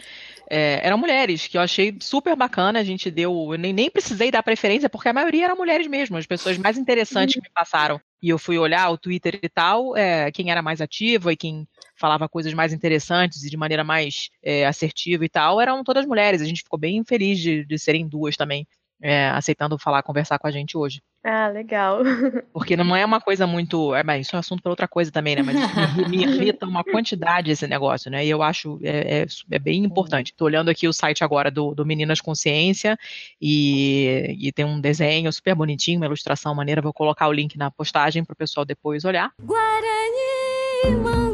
[0.49, 2.79] é, eram mulheres, que eu achei super bacana.
[2.79, 6.17] A gente deu, eu nem, nem precisei dar preferência, porque a maioria eram mulheres mesmo,
[6.17, 7.68] as pessoas mais interessantes que me passaram.
[8.21, 11.65] E eu fui olhar o Twitter e tal, é, quem era mais ativo e quem
[11.95, 16.41] falava coisas mais interessantes e de maneira mais é, assertiva e tal, eram todas mulheres.
[16.41, 18.67] A gente ficou bem feliz de, de serem duas também,
[19.01, 21.01] é, aceitando falar, conversar com a gente hoje.
[21.23, 21.99] Ah, legal.
[22.53, 23.93] Porque não é uma coisa muito.
[23.93, 25.41] É, mas isso é assunto para outra coisa também, né?
[25.41, 28.25] Mas me, me irrita uma quantidade esse negócio, né?
[28.25, 30.31] E eu acho é, é, é bem importante.
[30.31, 32.97] Estou olhando aqui o site agora do, do Meninas Consciência
[33.41, 36.81] e, e tem um desenho super bonitinho, uma ilustração maneira.
[36.81, 39.31] Vou colocar o link na postagem para o pessoal depois olhar.
[39.41, 41.28] Guarani,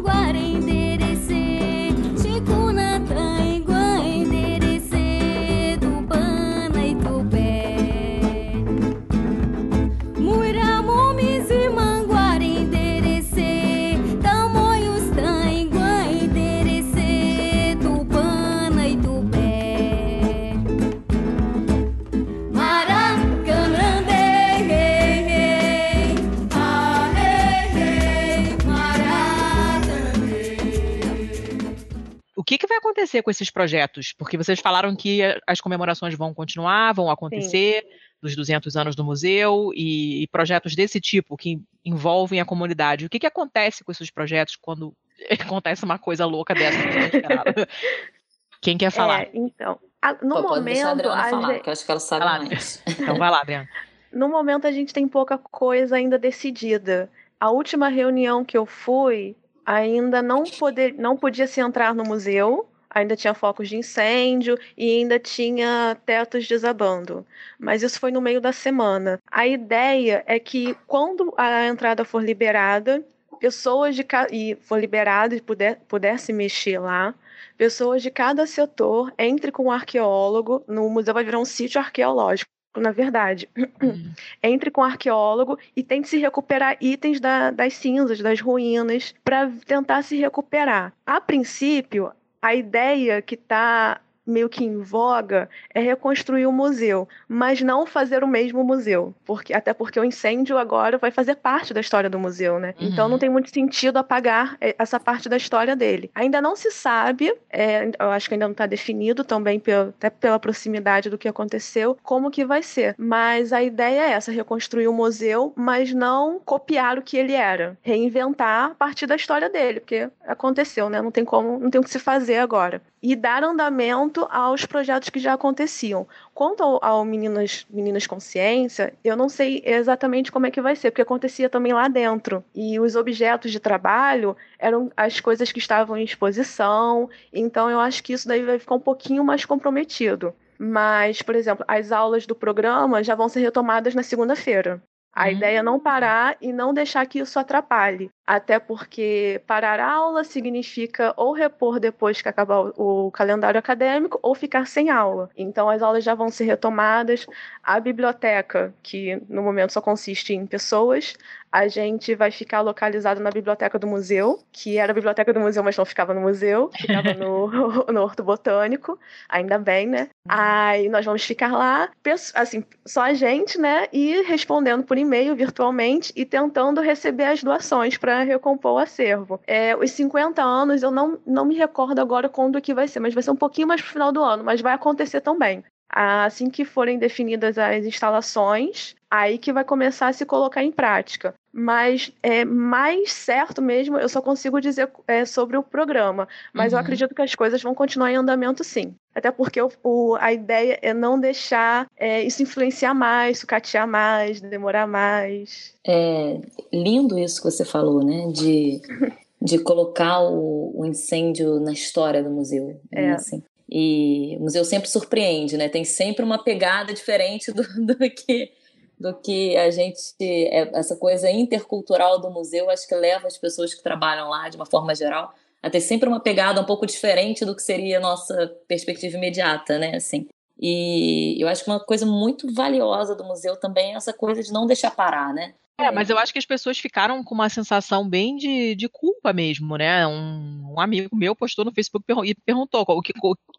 [32.46, 34.14] que, que vai acontecer com esses projetos?
[34.14, 37.86] Porque vocês falaram que as comemorações vão continuar, vão acontecer,
[38.22, 43.06] dos 200 anos do museu, e, e projetos desse tipo que envolvem a comunidade.
[43.06, 44.94] O que, que acontece com esses projetos quando
[45.40, 46.78] acontece uma coisa louca dessa?
[47.10, 47.68] que?
[48.62, 49.24] Quem quer falar?
[49.24, 51.92] É, então, a- no Pô, a momento, Adriana a falar, gente- porque eu acho que
[51.92, 52.84] ela sabe Vai lá, mais.
[52.88, 53.70] Então vai lá, Adriana.
[54.12, 57.10] no momento a gente tem pouca coisa ainda decidida.
[57.40, 62.68] A última reunião que eu fui, ainda não, poder, não podia se entrar no museu,
[62.90, 67.26] ainda tinha focos de incêndio e ainda tinha tetos desabando.
[67.60, 69.20] Mas isso foi no meio da semana.
[69.30, 73.04] A ideia é que quando a entrada for liberada,
[73.40, 77.14] pessoas de e for liberada e puder, puder se mexer lá,
[77.58, 82.50] pessoas de cada setor entre com um arqueólogo, no museu vai virar um sítio arqueológico,
[82.80, 83.50] na verdade
[84.44, 89.50] entre com o arqueólogo e tente se recuperar itens da- das cinzas, das ruínas, para
[89.66, 90.94] tentar se recuperar.
[91.06, 92.12] A princípio,
[92.42, 98.24] a ideia que está meio que em voga é reconstruir o museu, mas não fazer
[98.24, 102.20] o mesmo museu, porque até porque o incêndio agora vai fazer parte da história do
[102.20, 102.74] museu, né?
[102.80, 102.88] Uhum.
[102.88, 106.10] Então não tem muito sentido apagar eh, essa parte da história dele.
[106.16, 110.10] Ainda não se sabe, é, eu acho que ainda não está definido também pela, até
[110.10, 112.96] pela proximidade do que aconteceu, como que vai ser.
[112.98, 117.78] Mas a ideia é essa, reconstruir o museu, mas não copiar o que ele era,
[117.82, 121.02] reinventar a partir da história dele, porque aconteceu, né?
[121.02, 122.82] Não tem como, não tem o que se fazer agora.
[123.08, 126.08] E dar andamento aos projetos que já aconteciam.
[126.34, 130.90] Quanto ao, ao Meninas, Meninas Consciência, eu não sei exatamente como é que vai ser,
[130.90, 132.44] porque acontecia também lá dentro.
[132.56, 138.04] E os objetos de trabalho eram as coisas que estavam em exposição, então eu acho
[138.04, 140.34] que isso daí vai ficar um pouquinho mais comprometido.
[140.58, 144.82] Mas, por exemplo, as aulas do programa já vão ser retomadas na segunda-feira.
[145.14, 145.32] A Hum.
[145.34, 148.10] ideia é não parar e não deixar que isso atrapalhe.
[148.26, 154.66] Até porque parar aula significa ou repor depois que acabar o, calendário acadêmico ou ficar
[154.66, 155.30] sem aula.
[155.38, 157.28] Então as aulas já vão ser retomadas.
[157.64, 161.16] A biblioteca, que no momento só consiste em pessoas,
[161.56, 165.64] a gente vai ficar localizado na biblioteca do museu, que era a biblioteca do museu,
[165.64, 167.48] mas não ficava no museu, ficava no,
[167.94, 170.10] no Horto Botânico, ainda bem, né?
[170.28, 171.90] Aí nós vamos ficar lá,
[172.34, 173.88] assim, só a gente, né?
[173.94, 179.40] E respondendo por e-mail virtualmente e tentando receber as doações para recompor o acervo.
[179.48, 183.14] É, os 50 anos, eu não, não me recordo agora quando que vai ser, mas
[183.14, 185.64] vai ser um pouquinho mais pro final do ano, mas vai acontecer também.
[185.90, 191.34] Assim que forem definidas as instalações, aí que vai começar a se colocar em prática.
[191.54, 196.28] Mas é mais certo mesmo, eu só consigo dizer é, sobre o programa.
[196.54, 196.84] Mas eu Uhum.
[196.84, 198.94] acredito que as coisas vão continuar em andamento sim.
[199.14, 204.42] Até porque o, o- a ideia é não deixar é, isso influenciar mais, sucatear mais,
[204.42, 205.74] demorar mais.
[205.88, 206.42] É
[206.74, 208.28] lindo isso que você falou, né?
[208.34, 208.82] De,
[209.42, 212.68] de colocar o, o incêndio na história do museu.
[212.92, 213.12] né, É.
[213.12, 213.42] assim.
[213.70, 215.68] E o museu sempre surpreende, né?
[215.68, 218.52] Tem sempre uma pegada diferente do, do que
[218.98, 223.74] do que a gente é, essa coisa intercultural do museu acho que leva as pessoas
[223.74, 227.44] que trabalham lá de uma forma geral a ter sempre uma pegada um pouco diferente
[227.44, 229.96] do que seria a nossa perspectiva imediata, né?
[229.96, 230.28] Assim.
[230.60, 234.54] E eu acho que uma coisa muito valiosa do museu também é essa coisa de
[234.54, 235.56] não deixar parar, né?
[235.78, 239.34] É, mas eu acho que as pessoas ficaram com uma sensação bem de, de culpa
[239.34, 240.08] mesmo, né?
[240.08, 243.12] Um, um amigo meu postou no Facebook e perguntou qual, que-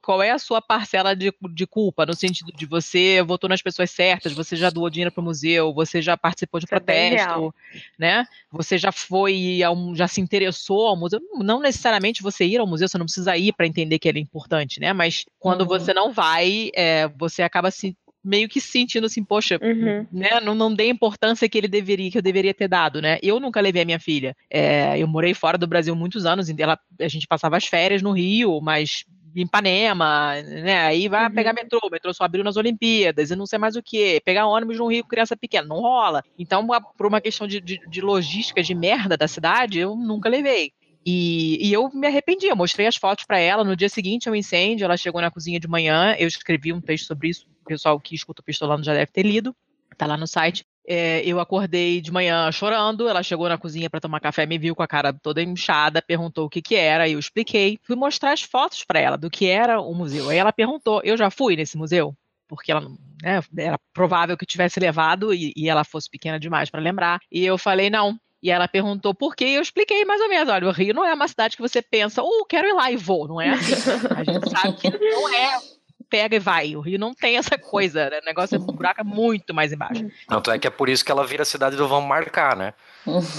[0.03, 3.91] qual- é a sua parcela de, de culpa, no sentido de você votou nas pessoas
[3.91, 7.29] certas, você já doou dinheiro para o museu, você já participou de Isso é protesto,
[7.29, 7.55] real.
[7.99, 8.25] né?
[8.51, 9.59] Você já foi,
[9.95, 11.21] já se interessou ao museu.
[11.35, 14.23] Não necessariamente você ir ao museu, você não precisa ir para entender que ele é
[14.23, 14.95] importante, né?
[14.95, 15.67] Mas quando Uhum.
[15.67, 17.95] você não vai, é, você acaba se
[18.27, 20.07] meio que se sentindo assim, poxa, Uhum.
[20.13, 23.19] né, não, não dei a importância que ele deveria, que eu deveria ter dado, né?
[23.23, 24.37] Eu nunca levei a minha filha.
[24.51, 28.13] É, eu morei fora do Brasil muitos anos, ela, a gente passava as férias no
[28.13, 30.81] Rio, mas em Ipanema, né?
[30.87, 31.35] Aí vai Uhum.
[31.35, 34.47] pegar metrô, o metrô só abriu nas Olimpíadas, e não sei mais o que, pegar
[34.47, 36.23] ônibus no Rio com criança pequena, não rola.
[36.39, 40.73] Então, por uma questão de, de, de logística de merda da cidade, eu nunca levei.
[41.09, 43.63] E, e eu me arrependi, eu mostrei as fotos para ela.
[43.63, 46.17] No dia seguinte, o incêndio, ela chegou na cozinha de manhã.
[46.19, 47.47] Eu escrevi um texto sobre isso.
[47.63, 49.55] O pessoal que escuta o Pistolando já deve ter lido,
[49.97, 50.65] tá lá no site.
[50.89, 53.09] É, eu acordei de manhã chorando.
[53.09, 56.47] Ela chegou na cozinha para tomar café, me viu com a cara toda inchada, perguntou
[56.47, 57.09] o que que era.
[57.09, 57.79] Eu expliquei.
[57.85, 60.29] Fui mostrar as fotos para ela do que era o museu.
[60.29, 62.17] Aí ela perguntou: Eu já fui nesse museu?
[62.49, 62.81] Porque ela
[63.23, 67.21] né, era provável que tivesse levado e, e ela fosse pequena demais para lembrar.
[67.31, 68.19] E eu falei: Não.
[68.43, 70.49] E ela perguntou por quê, e eu expliquei mais ou menos.
[70.49, 72.97] Olha, o Rio não é uma cidade que você pensa, oh, quero ir lá e
[72.97, 73.75] vou, não é assim.
[74.15, 75.59] A gente sabe que não é
[76.09, 76.77] pega e vai.
[76.77, 78.21] O Rio não tem essa coisa, né?
[78.21, 80.07] O negócio é um buraco muito mais embaixo.
[80.29, 82.75] Tanto é que é por isso que ela vira a cidade do vamos marcar, né?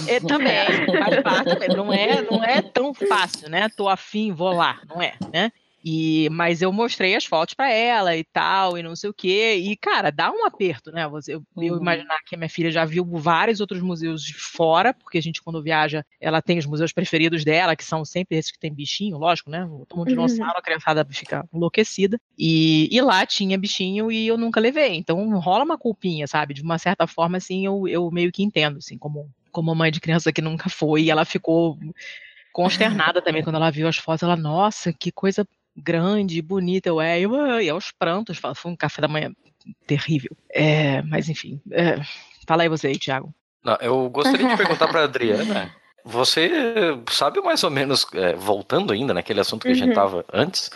[0.06, 0.66] É, também,
[0.98, 1.68] faz parte.
[1.76, 3.68] Não é, não é tão fácil, né?
[3.76, 5.52] Tô afim, vou lá, não é, né?
[5.84, 9.54] E, mas eu mostrei as fotos para ela e tal, e não sei o quê.
[9.56, 11.06] E, cara, dá um aperto, né?
[11.08, 11.80] Você, eu, eu Uhum.
[11.80, 15.40] imaginar que a minha filha já viu vários outros museus de fora, porque a gente,
[15.42, 19.16] quando viaja, ela tem os museus preferidos dela, que são sempre esses que tem bichinho,
[19.18, 19.68] lógico, né?
[19.88, 22.20] Toma um dinossauro, a criançada fica enlouquecida.
[22.36, 24.94] E, e lá tinha bichinho e eu nunca levei.
[24.96, 26.54] Então rola uma culpinha, sabe?
[26.54, 30.00] De uma certa forma, assim, eu, eu meio que entendo, assim, como, como mãe de
[30.00, 31.02] criança que nunca foi.
[31.04, 31.78] E ela ficou
[32.52, 34.22] consternada também quando ela viu as fotos.
[34.22, 35.46] Ela, nossa, que coisa
[35.82, 36.88] grande, bonita.
[36.88, 39.32] Eu, é, eu, e aos prantos, fala, foi um café da manhã
[39.86, 40.36] terrível.
[40.50, 42.00] É, mas enfim, é,
[42.46, 43.34] fala aí você aí, Thiago.
[43.64, 45.74] Não, eu gostaria de perguntar para Adriana.
[46.04, 46.50] Você
[47.10, 49.90] sabe mais ou menos, é, voltando ainda naquele assunto que a gente Uhum.
[49.90, 50.70] estava antes,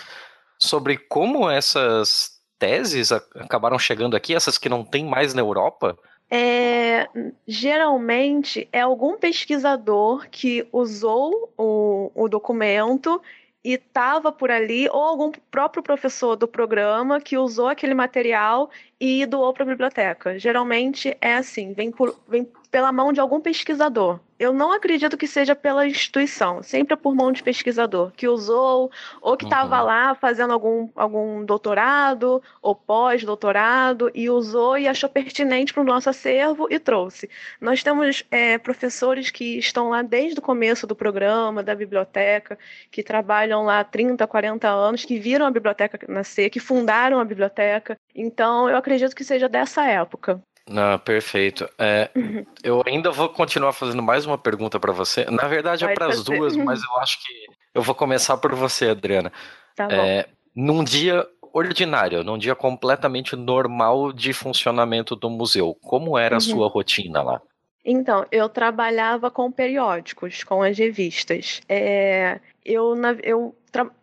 [0.59, 5.97] sobre como essas teses acabaram chegando aqui, essas que não tem mais na Europa?
[6.31, 7.09] É,
[7.47, 13.21] geralmente é algum pesquisador que usou o, o documento
[13.65, 18.71] e estava por ali, ou algum próprio professor do programa que usou aquele material
[19.01, 20.39] e doou para a biblioteca.
[20.39, 21.93] Geralmente é assim, vem,
[22.29, 24.19] vem pela mão de algum pesquisador.
[24.39, 28.91] Eu não acredito que seja pela instituição, sempre é por mão de pesquisador que usou
[29.21, 29.85] ou que estava Uhum.
[29.87, 36.11] lá fazendo algum, algum doutorado ou pós-doutorado e usou e achou pertinente para o nosso
[36.11, 37.29] acervo e trouxe.
[37.61, 42.59] Nós temos é, professores que estão lá desde o começo do programa, da biblioteca,
[42.91, 47.25] que trabalham lá há 30, 40 anos, que viram a biblioteca nascer, que fundaram a
[47.25, 47.97] biblioteca.
[48.15, 50.43] Então, eu acredito que seja dessa época.
[50.69, 51.69] Não, perfeito.
[51.79, 52.11] É,
[52.63, 55.25] eu ainda vou continuar fazendo mais uma pergunta para você.
[55.31, 57.33] Na verdade, é para as duas, mas eu acho que
[57.75, 59.33] eu vou começar por você, Adriana.
[59.75, 59.95] Tá bom.
[59.95, 66.39] É, num dia ordinário, num dia completamente normal de funcionamento do museu, como era a
[66.39, 66.41] Uhum.
[66.41, 67.43] sua rotina lá?
[67.85, 71.61] Então, eu trabalhava com periódicos, com as revistas.
[71.69, 73.55] É, eu, eu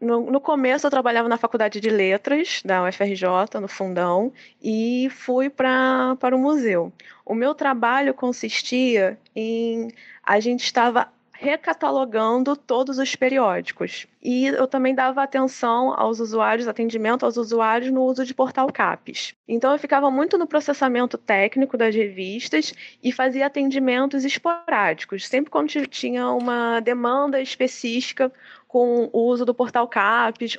[0.02, 6.16] no, começo eu trabalhava na faculdade de letras da UFRJ, no fundão, e fui pra,
[6.20, 6.92] para o museu.
[7.26, 9.90] O meu trabalho consistia em.
[10.24, 11.10] A gente estava
[11.40, 14.06] recatalogando todos os periódicos.
[14.22, 19.34] E eu também dava atenção aos usuários, atendimento aos usuários no uso de portal CAPES.
[19.48, 25.70] Então eu ficava muito no processamento técnico das revistas e fazia atendimentos esporádicos, sempre quando
[25.88, 28.30] tinha uma demanda específica
[28.70, 30.58] com o uso do portal CAPES,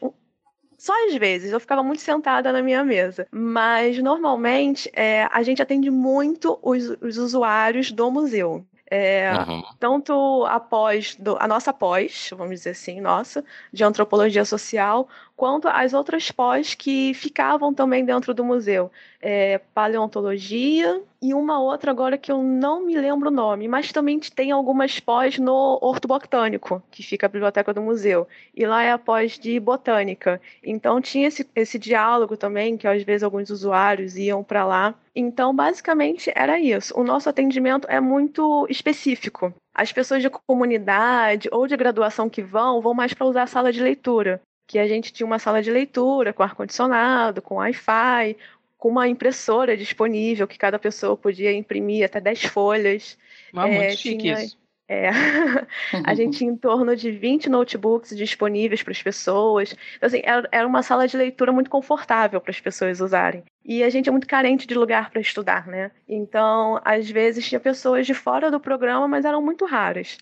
[0.77, 3.29] só às vezes, eu ficava muito sentada na minha mesa.
[3.31, 8.67] Mas, normalmente, é, a gente atende muito os, os usuários do museu.
[8.91, 9.63] É, uhum.
[9.79, 15.09] Tanto a pós, do, a nossa pós, vamos dizer assim, nossa, de antropologia social,
[15.41, 18.93] quanto as outras pós que ficavam também dentro do museu.
[19.23, 24.21] É, paleontologia e uma outra agora que eu não me lembro o nome, mas também
[24.21, 28.29] tem algumas pós no ortobotânico, que fica a biblioteca do museu.
[28.55, 30.39] E lá é a pós de botânica.
[30.63, 34.95] Então tinha esse, esse diálogo também, que às vezes alguns usuários iam para lá.
[35.17, 36.93] Então, basicamente, era isso.
[37.01, 39.55] O nosso atendimento é muito específico.
[39.75, 43.73] As pessoas de comunidade ou de graduação que vão, vão mais para usar a sala
[43.73, 44.39] de leitura
[44.71, 48.37] que a gente tinha uma sala de leitura com ar-condicionado, com Wi-Fi,
[48.79, 53.19] com uma impressora disponível que cada pessoa podia imprimir até 10 folhas.
[53.53, 54.57] Ah, é, muito chique tinha, isso.
[54.87, 55.09] É,
[56.07, 59.75] a gente tinha em torno de 20 notebooks disponíveis para as pessoas.
[59.97, 63.43] Então, assim, era, era uma sala de leitura muito confortável para as pessoas usarem.
[63.65, 65.91] E a gente é muito carente de lugar para estudar, né?
[66.09, 70.17] Então, às vezes tinha pessoas de fora do programa, mas eram muito raras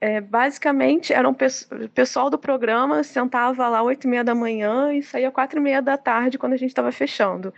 [0.00, 1.34] é, basicamente, era um
[1.94, 5.82] pessoal do programa sentava lá oito e meia da manhã e saía quatro e meia
[5.82, 7.52] da tarde quando a gente estava fechando.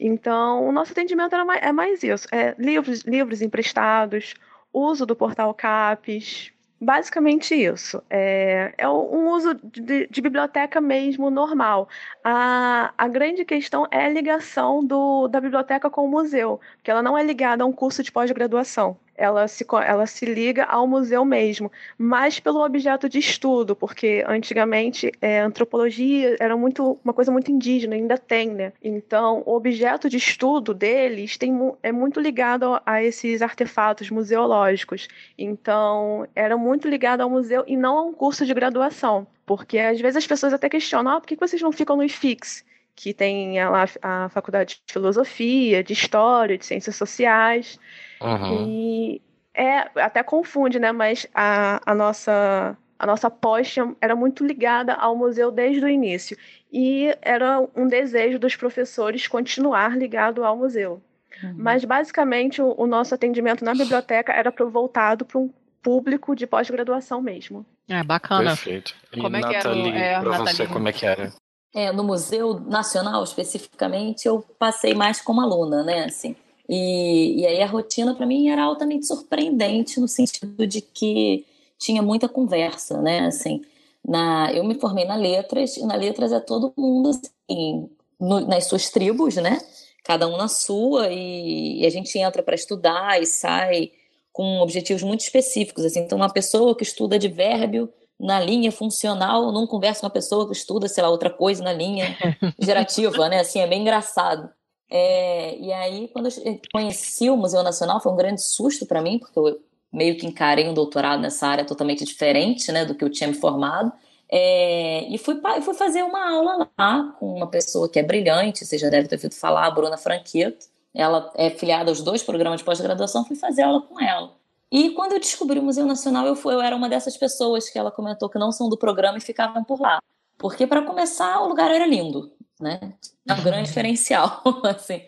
[0.00, 4.34] Então, o nosso atendimento era mais, é mais isso: é, livros, livros emprestados,
[4.72, 8.02] uso do portal CAPES, basicamente isso.
[8.08, 11.90] É, é um uso de, de, biblioteca mesmo normal.
[12.24, 17.02] A, a grande questão é a ligação do, da biblioteca com o museu, porque ela
[17.02, 21.24] não é ligada a um curso de pós-graduação ela se, ela se liga ao museu
[21.24, 27.50] mesmo, mas pelo objeto de estudo, porque antigamente é, antropologia era muito uma coisa muito
[27.50, 28.72] indígena, ainda tem, né?
[28.82, 31.52] Então, o objeto de estudo deles tem,
[31.82, 35.08] é muito ligado a esses artefatos museológicos.
[35.36, 40.00] Então, era muito ligado ao museu e não a um curso de graduação, porque às
[40.00, 42.64] vezes as pessoas até questionam: ah, por que vocês não ficam no IFIX?
[42.94, 47.78] Que tem a, a faculdade de filosofia, de história, de ciências sociais.
[48.22, 48.66] Uhum.
[48.68, 49.22] E
[49.54, 50.92] é, até confunde, né?
[50.92, 56.38] Mas a, a nossa a nossa pós era muito ligada ao museu desde o início.
[56.72, 61.02] E era um desejo dos professores continuar ligado ao museu.
[61.42, 61.54] Uhum.
[61.58, 65.50] Mas, basicamente, o, o, nosso atendimento na biblioteca era pro, voltado para um
[65.82, 67.66] público de pós-graduação mesmo.
[67.88, 68.50] É, bacana.
[68.50, 68.94] Perfeito.
[69.12, 69.76] E como é que era?
[69.76, 71.32] É, para você, como é que era?
[71.74, 76.36] É, no Museu Nacional, especificamente, eu passei mais como aluna, né, assim.
[76.74, 81.44] E, e aí a rotina para mim era altamente surpreendente no sentido de que
[81.78, 83.26] tinha muita conversa, né?
[83.26, 83.60] Assim,
[84.02, 88.64] na, eu me formei na letras e na letras é todo mundo assim, no, nas
[88.64, 89.60] suas tribos, né?
[90.02, 93.92] Cada um na sua e, e a gente entra para estudar e sai
[94.32, 95.84] com objetivos muito específicos.
[95.84, 96.00] Assim.
[96.00, 100.54] Então, uma pessoa que estuda advérbio na linha funcional não conversa com uma pessoa que
[100.54, 102.16] estuda, sei lá, outra coisa na linha
[102.58, 103.40] gerativa, né?
[103.40, 104.48] Assim, é bem engraçado.
[104.94, 109.18] É, e aí, quando eu conheci o Museu Nacional, foi um grande susto para mim,
[109.18, 109.58] porque eu
[109.90, 113.32] meio que encarei um doutorado nessa área totalmente diferente né, do que eu tinha me
[113.32, 113.90] formado.
[114.28, 118.76] É, e fui, fui fazer uma aula lá com uma pessoa que é brilhante, você
[118.76, 120.66] já deve ter ouvido falar, a Bruna Franqueto.
[120.94, 124.34] Ela é filiada aos dois programas de pós-graduação, fui fazer aula com ela.
[124.70, 127.78] E quando eu descobri o Museu Nacional, eu, fui, eu era uma dessas pessoas que
[127.78, 130.02] ela comentou que não são do programa e ficavam por lá.
[130.36, 132.30] Porque, para começar, o lugar era lindo
[132.62, 132.80] né?
[133.28, 135.02] É um grande diferencial, assim.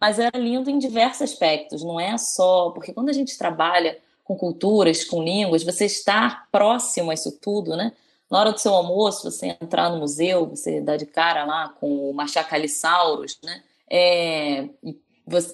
[0.00, 2.70] Mas era lindo em diversos aspectos, não é só.
[2.70, 7.76] Porque quando a gente trabalha com culturas, com línguas, você estar próximo a isso tudo,
[7.76, 7.92] né?
[8.30, 12.10] Na hora do seu almoço, você entrar no museu, você dá de cara lá com
[12.10, 13.62] o Machacalissaurus, né?
[13.90, 14.98] É, e,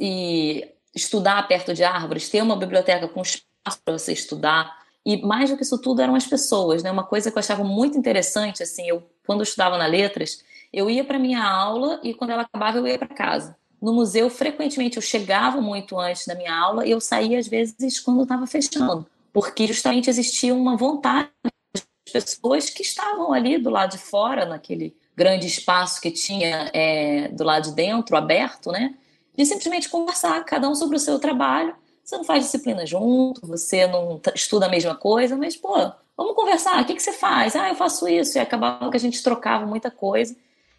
[0.00, 4.78] e estudar perto de árvores, ter uma biblioteca com espaço para você estudar.
[5.04, 6.90] E mais do que isso tudo eram as pessoas, né?
[6.90, 10.42] Uma coisa que eu achava muito interessante, assim, eu quando eu estudava na letras,
[10.72, 13.56] eu ia para minha aula e quando ela acabava eu ia para casa.
[13.80, 18.00] No museu, frequentemente eu chegava muito antes da minha aula e eu saía às vezes
[18.00, 21.30] quando estava fechando, porque justamente existia uma vontade
[21.72, 27.28] das pessoas que estavam ali do lado de fora, naquele grande espaço que tinha é,
[27.28, 28.94] do lado de dentro, aberto, né?
[29.36, 31.74] De simplesmente conversar, cada um sobre o seu trabalho,
[32.08, 35.74] você não faz disciplina junto, você não estuda a mesma coisa, mas, pô,
[36.16, 37.54] vamos conversar, o que, que você faz?
[37.54, 38.38] Ah, eu faço isso.
[38.38, 40.34] E acabava que a gente trocava muita coisa.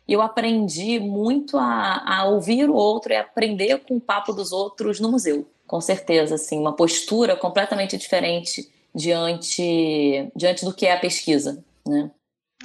[0.09, 4.51] E eu aprendi muito a, a ouvir o outro e aprender com o papo dos
[4.51, 5.47] outros no museu.
[5.67, 12.09] Com certeza, assim, uma postura completamente diferente diante, diante do que é a pesquisa, né?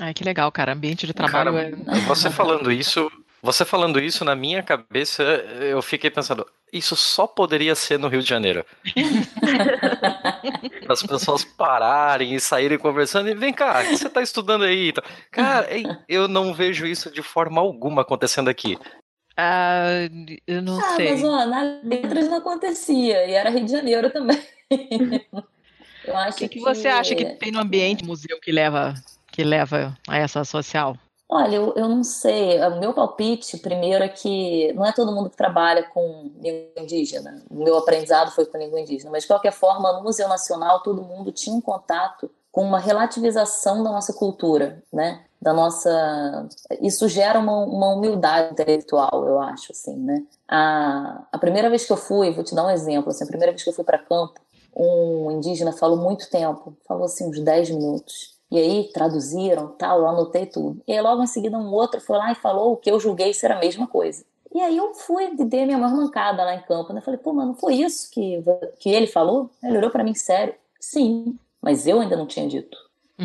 [0.01, 0.73] Ai, que legal, cara.
[0.73, 2.01] Ambiente de trabalho Cara, é...
[2.07, 7.75] você falando isso, você falando isso na minha cabeça, eu fiquei pensando, isso só poderia
[7.75, 8.65] ser no Rio de Janeiro.
[10.89, 14.93] As pessoas pararem e saírem conversando e vem cá, o que você está estudando aí?
[15.31, 18.79] Cara, ei, eu não vejo isso de forma alguma acontecendo aqui.
[19.37, 19.87] Ah,
[20.47, 21.11] eu não Ah, sei.
[21.11, 24.41] mas ó, na letras não acontecia, e era Rio de Janeiro também.
[26.05, 28.95] eu acho O que, que você acha que tem no ambiente museu que leva,
[29.33, 30.97] que leva a essa social?
[31.35, 32.61] Olha, eu, eu não sei.
[32.61, 37.43] O meu palpite, primeiro, é que não é todo mundo que trabalha com língua indígena.
[37.51, 39.11] O meu aprendizado foi com língua indígena.
[39.11, 43.83] Mas, de qualquer forma, no Museu Nacional, todo mundo tinha um contato com uma relativização
[43.83, 45.25] da nossa cultura, né?
[45.43, 46.47] Da nossa...
[46.81, 50.25] Isso gera uma, uma humildade intelectual, eu acho, assim, né?
[50.47, 53.51] A, a primeira vez que eu fui, vou te dar um exemplo, assim, a primeira
[53.51, 54.41] vez que eu fui para campo,
[54.77, 58.34] um indígena falou muito tempo, falou assim uns 10 minutos.
[58.55, 60.81] E aí traduziram, tal, eu anotei tudo.
[60.87, 63.35] E aí logo em seguida um outro foi lá e falou o que eu julguei
[63.35, 64.25] ser a mesma coisa.
[64.55, 67.01] E aí eu fui e dei a minha maior mancada lá em campo, né?
[67.01, 68.41] Falei, pô, mano, não foi isso que,
[68.79, 69.51] que ele falou?
[69.61, 70.55] Ele olhou pra mim sério.
[70.79, 72.79] Sim, mas eu ainda não tinha dito.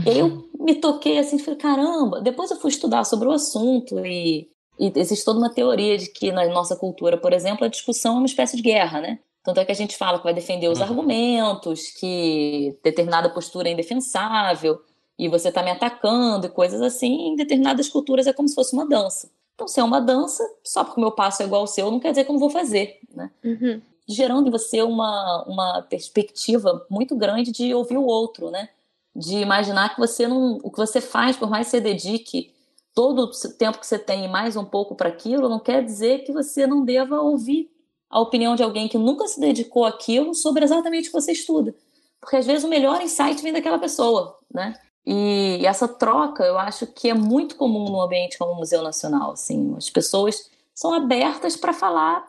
[0.04, 2.22] E aí eu me toquei assim, falei, caramba.
[2.22, 4.50] Depois eu fui estudar sobre o assunto e,
[4.80, 8.18] e existe toda uma teoria de que na nossa cultura, por exemplo, a discussão é
[8.18, 9.20] uma espécie de guerra, né?
[9.44, 10.86] Tanto é que a gente fala que vai defender os Uhum.
[10.86, 14.82] argumentos, que determinada postura é indefensável
[15.20, 17.28] e você está me atacando e coisas assim.
[17.28, 19.30] Em determinadas culturas é como se fosse uma dança.
[19.54, 22.00] Então, se é uma dança, só porque o meu passo é igual ao seu, não
[22.00, 23.30] quer dizer que eu não vou fazer, né?
[23.44, 23.82] Uhum.
[24.08, 28.70] Gerando em você uma, uma perspectiva muito grande de ouvir o outro, né?
[29.14, 30.58] De imaginar que você não.
[30.64, 32.54] O que você faz, por mais que você dedique
[32.96, 36.24] todo o tempo que você tem e mais um pouco para aquilo, não quer dizer
[36.24, 37.70] que você não deva ouvir
[38.10, 41.76] a opinião de alguém que nunca se dedicou àquilo sobre exatamente o que você estuda.
[42.22, 44.74] Porque às vezes o melhor insight vem daquela pessoa, né?
[45.06, 49.32] E essa troca, eu acho que é muito comum no ambiente como o Museu Nacional,
[49.32, 52.24] assim, as pessoas são abertas para falar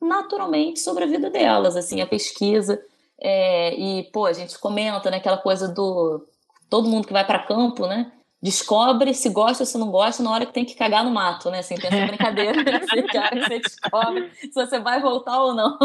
[0.00, 2.80] naturalmente sobre a vida delas, assim, a pesquisa
[3.20, 6.26] é, e pô, a gente comenta, né, aquela coisa do
[6.70, 8.12] todo mundo que vai para campo, né?
[8.42, 11.50] Descobre se gosta ou se não gosta na hora que tem que cagar no mato,
[11.50, 11.58] né?
[11.58, 15.78] Assim, tem essa brincadeira, assim, você descobre se você vai voltar ou não.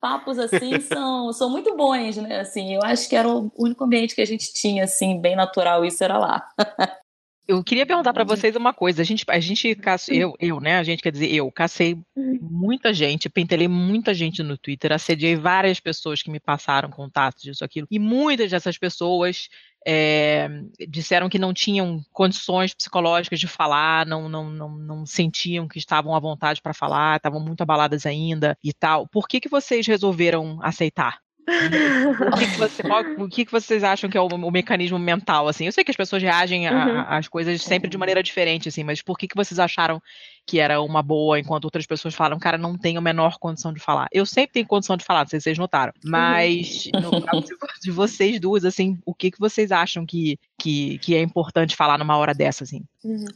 [0.00, 2.40] Papos assim são, são muito bons, né?
[2.40, 5.84] Assim, eu acho que era o único ambiente que a gente tinha, assim, bem natural,
[5.84, 6.48] isso era lá.
[7.48, 9.00] Eu queria perguntar para vocês uma coisa.
[9.00, 9.74] A gente, a gente
[10.10, 10.78] eu, eu, né?
[10.78, 15.80] A gente quer dizer, eu cacei muita gente, pentelei muita gente no Twitter, assediei várias
[15.80, 17.86] pessoas que me passaram contatos disso, aquilo.
[17.90, 19.48] E muitas dessas pessoas
[19.90, 20.50] é,
[20.86, 26.14] disseram que não tinham condições psicológicas de falar, não, não, não, não sentiam que estavam
[26.14, 29.08] à vontade para falar, estavam muito abaladas ainda e tal.
[29.08, 31.20] Por que, que vocês resolveram aceitar?
[31.48, 34.98] O que, que, você, qual- o que que vocês acham que é o, o mecanismo
[34.98, 35.66] mental, assim?
[35.66, 37.04] Eu sei que as pessoas reagem Uhum.
[37.08, 40.00] às coisas sempre de maneira diferente, assim, mas por que, que vocês acharam
[40.46, 43.80] que era uma boa, enquanto outras pessoas falam, cara, não tenho a menor condição de
[43.80, 44.08] falar?
[44.12, 47.46] Eu sempre tenho condição de falar, não sei se vocês notaram, mas no caso
[47.82, 51.98] de, vocês duas, assim, o que, que vocês acham que, que, que é importante falar
[51.98, 52.82] numa hora dessa, assim?
[53.04, 53.26] Uhum.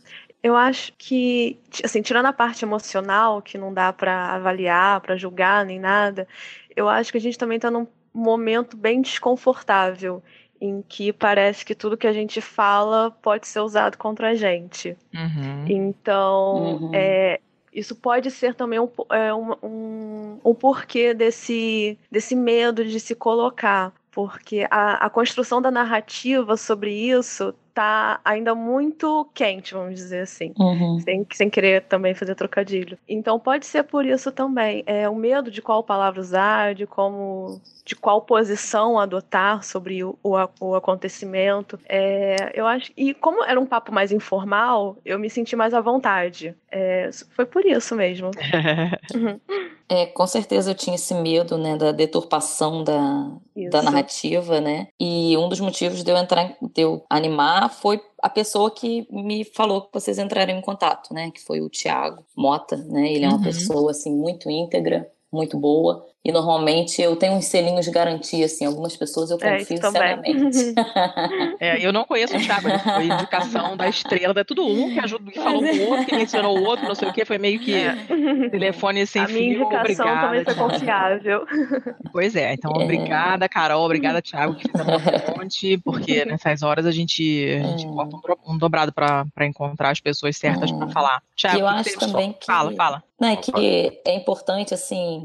[0.42, 5.64] Eu acho que, assim, tirando a parte emocional, que não dá pra avaliar, pra julgar,
[5.64, 6.26] nem nada,
[6.74, 10.22] eu acho que a gente também tá num momento bem desconfortável,
[10.60, 14.96] em que parece que tudo que a gente fala pode ser usado contra a gente.
[15.12, 15.64] Uhum.
[15.66, 16.90] Então, Uhum.
[16.92, 17.40] é,
[17.72, 23.00] isso pode ser também um, po- é, um, um, um porquê desse, desse medo de
[23.00, 23.92] se colocar.
[24.12, 30.52] Porque a, a construção da narrativa sobre isso tá ainda muito quente, vamos dizer assim.
[30.58, 31.00] Uhum.
[31.00, 32.98] Sem, sem querer também fazer trocadilho.
[33.08, 34.82] Então pode ser por isso também.
[34.86, 37.60] É o medo de qual palavra usar, de como.
[37.84, 41.78] de qual posição adotar sobre o, o, o acontecimento.
[41.88, 42.92] É, eu acho.
[42.96, 46.54] E como era um papo mais informal, eu me senti mais à vontade.
[46.70, 48.30] É, foi por isso mesmo.
[49.14, 49.38] Uhum.
[49.88, 53.68] É, com certeza eu tinha esse medo, né, da deturpação da, Isso.
[53.70, 54.86] da narrativa, né?
[54.98, 59.06] E um dos motivos de eu entrar, em- de eu animar foi a pessoa que
[59.10, 61.30] me falou que vocês entrariam em contato, né?
[61.30, 63.12] Que foi o Tiago Mota, né?
[63.12, 63.42] Ele é uma Uhum.
[63.42, 66.06] pessoa assim muito íntegra, muito boa.
[66.24, 70.02] E normalmente eu tenho uns selinhos de garantia, assim, algumas pessoas eu É, confio também.
[70.22, 70.74] cegamente.
[71.58, 75.30] É, eu não conheço o Thiago, foi indicação da estrela, é tudo um que ajuda,
[75.30, 77.58] que falou com o outro, que mencionou o outro, não sei o que, foi meio
[77.60, 77.72] que
[78.50, 80.20] telefone sem A minha fio, indicação obrigada.
[80.26, 81.44] também foi confiável.
[82.12, 82.84] Pois é, então É.
[82.84, 84.84] obrigada, Carol, obrigada, Thiago, que fez a
[85.34, 87.88] ponte, porque nessas horas a gente, a gente É.
[87.88, 88.16] bota
[88.46, 90.74] um, dobrado para encontrar as pessoas certas É.
[90.76, 91.22] para falar.
[91.36, 93.02] Thiago, eu acho também que- Fala, fala.
[93.20, 95.22] Não, é que é importante, assim,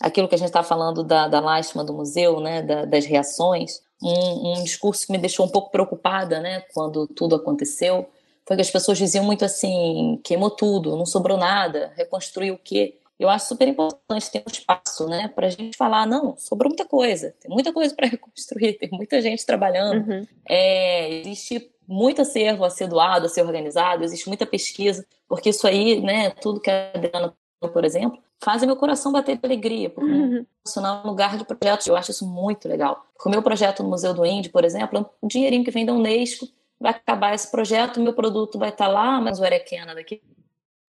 [0.00, 3.82] aquilo que a gente está falando da, da lástima do museu, né, da- das reações,
[4.02, 8.08] um, um discurso que me deixou um pouco preocupada, né, quando tudo aconteceu,
[8.46, 12.96] foi que as pessoas diziam muito assim, queimou tudo, não sobrou nada, reconstruiu o quê?
[13.18, 16.86] Eu acho super importante ter um espaço, né, para a gente falar, não, sobrou muita
[16.86, 20.26] coisa, tem muita coisa para reconstruir, tem muita gente trabalhando, Uhum.
[20.48, 25.66] é, existe muito acervo a ser doado, a ser organizado, existe muita pesquisa, porque isso
[25.66, 27.34] aí, né, tudo que a Adriana
[27.74, 30.46] por exemplo, faz meu coração bater de alegria, porque Uhum.
[30.66, 33.06] funcionar um lugar de projetos, eu acho isso muito legal.
[33.14, 35.84] Porque o meu projeto no Museu do Índio, por exemplo, é um dinheirinho que vem
[35.84, 40.22] da Unesco, vai acabar esse projeto, meu produto vai estar lá, mas o Erequena daqui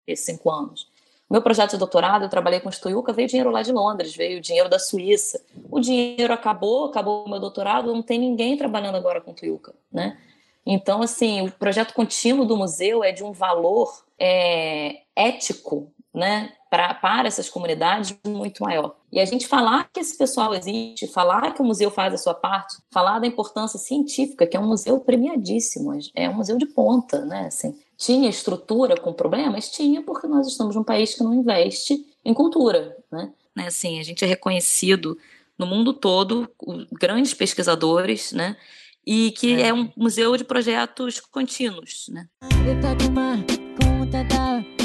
[0.09, 0.87] a cinco anos.
[1.29, 4.17] O meu projeto de doutorado, eu trabalhei com o Stuiuca, veio dinheiro lá de Londres,
[4.17, 5.43] veio dinheiro da Suíça.
[5.71, 9.75] O dinheiro acabou, acabou o meu doutorado, não tem ninguém trabalhando agora com o Tuiuca,
[9.93, 10.19] né?
[10.65, 16.95] Então, assim, o projeto contínuo do museu é de um valor é, ético, né, pra,
[16.95, 18.97] para essas comunidades muito maior.
[19.11, 22.35] E a gente falar que esse pessoal existe, falar que o museu faz a sua
[22.35, 27.25] parte, falar da importância científica, que é um museu premiadíssimo, é um museu de ponta,
[27.25, 27.79] né, assim.
[27.97, 29.71] Tinha estrutura com problemas?
[29.71, 33.33] Tinha, porque nós estamos num país que não investe em cultura, né?
[33.57, 35.19] né assim, a gente é reconhecido
[35.59, 36.49] no mundo todo,
[36.93, 38.57] grandes pesquisadores, né?
[39.05, 39.69] E que É.
[39.69, 42.29] é um museu de projetos contínuos, né?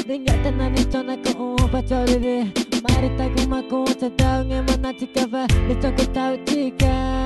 [0.04, 2.52] Dengar tanah ni cona ko o pacar diri
[2.84, 7.24] Mari tak kumaku Cedau ngemon na cika fa Dicok ku tau cika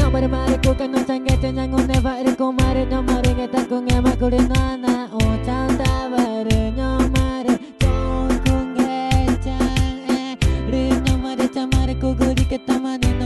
[0.00, 4.16] Nomor mari ku kan nusang gece nyangu neva iri ku mari Nomor inget aku ngema
[4.16, 10.32] kuri nana O canta bari nyomari Jongkung gecang eh
[10.72, 13.21] Ri nyomari camari ku guri ketamani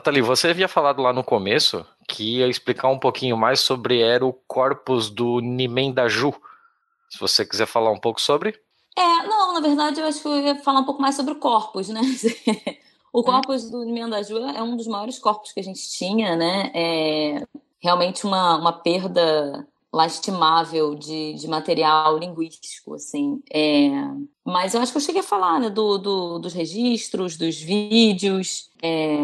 [0.00, 4.24] Nathalie, você havia falado lá no começo que ia explicar um pouquinho mais sobre era
[4.24, 6.32] o corpus do Nimendaju.
[7.10, 8.58] Se você quiser falar um pouco sobre.
[8.96, 11.36] É, não, na verdade eu acho que eu ia falar um pouco mais sobre o
[11.36, 12.00] corpus, né?
[13.12, 16.70] O corpus do Nimendaju é um dos maiores corpos que a gente tinha, né?
[16.72, 17.44] É
[17.80, 23.42] realmente uma, uma perda lastimável de, de material linguístico, assim.
[23.52, 23.90] É,
[24.44, 28.70] mas eu acho que eu cheguei a falar, né, do, do- dos registros, dos vídeos.
[28.82, 29.16] é,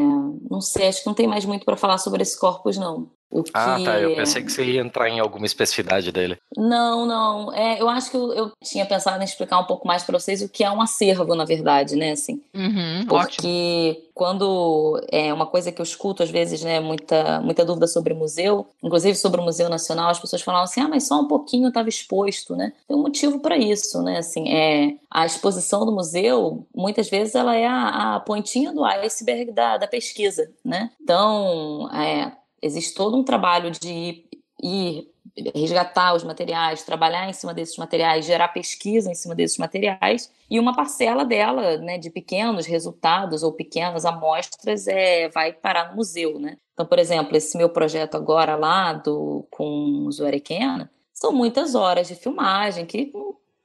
[0.50, 3.10] não sei, acho que não tem mais muito para falar sobre esse corpus, não.
[3.30, 3.98] O Ah, que- tá.
[4.00, 6.36] Eu pensei que você ia entrar em alguma especificidade dele.
[6.56, 7.52] não, não.
[7.52, 10.40] É, eu acho que eu, eu tinha pensado em explicar um pouco mais para vocês
[10.42, 12.12] o que é um acervo, na verdade, né?
[12.12, 13.26] Assim, Uhum, ótimo.
[13.36, 18.14] porque quando é uma coisa que eu escuto às vezes, né, muita muita dúvida sobre
[18.14, 21.68] museu, inclusive sobre o Museu Nacional, as pessoas falam assim: "Ah, mas só um pouquinho
[21.68, 22.72] estava exposto", né?
[22.88, 24.18] Tem um motivo para isso, né?
[24.18, 29.52] Assim, é a exposição do museu, muitas vezes ela é a, a pontinha do iceberg
[29.52, 30.90] da, da pesquisa, né?
[31.02, 34.24] Então, é, existe todo um trabalho de
[34.62, 35.08] ir,
[35.54, 40.58] resgatar os materiais, trabalhar em cima desses materiais, gerar pesquisa em cima desses materiais, e
[40.58, 46.38] uma parcela dela, né, de pequenos resultados ou pequenas amostras, é, vai parar no museu,
[46.38, 46.56] né?
[46.72, 52.08] Então, por exemplo, esse meu projeto agora lá do, com o Zuarequena, são muitas horas
[52.08, 53.10] de filmagem que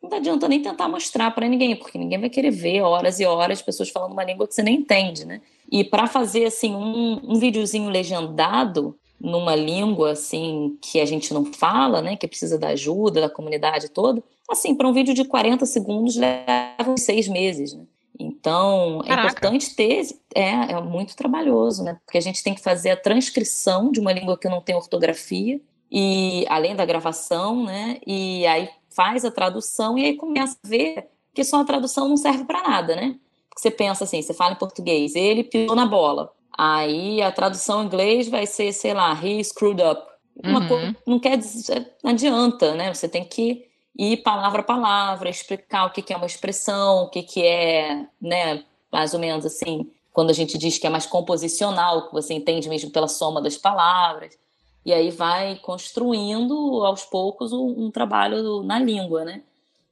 [0.02, 3.26] não, não adianta nem tentar mostrar para ninguém, porque ninguém vai querer ver horas e
[3.26, 5.42] horas de pessoas falando uma língua que você nem entende, né?
[5.72, 11.46] E para fazer assim um, um videozinho legendado numa língua assim que a gente não
[11.46, 15.66] fala, né, que precisa da ajuda da comunidade toda, assim, para um vídeo de 40
[15.66, 17.84] segundos leva seis meses, né?
[18.20, 19.28] Então, é Caraca.
[19.30, 21.98] importante ter, é, é muito trabalhoso, né?
[22.06, 25.60] Porque a gente tem que fazer a transcrição de uma língua que não tem ortografia
[25.92, 27.98] e além da gravação, né?
[28.06, 32.18] E aí faz a tradução e aí começa a ver que só a tradução não
[32.18, 33.16] serve para nada, né?
[33.50, 36.32] Porque você pensa assim, você fala em português, ele pisou na bola.
[36.58, 40.02] Aí a tradução em inglês vai ser, sei lá, he screwed up.
[40.44, 40.68] Uma Uhum.
[40.68, 42.94] coisa não quer dizer, não adianta, né?
[42.94, 43.66] Você tem que
[43.98, 48.06] ir palavra a palavra, explicar o que que é uma expressão, o que que é,
[48.22, 52.34] né, mais ou menos assim, quando a gente diz que é mais composicional, que você
[52.34, 54.38] entende mesmo pela soma das palavras.
[54.86, 59.44] E aí vai construindo aos poucos um, um trabalho na língua, né?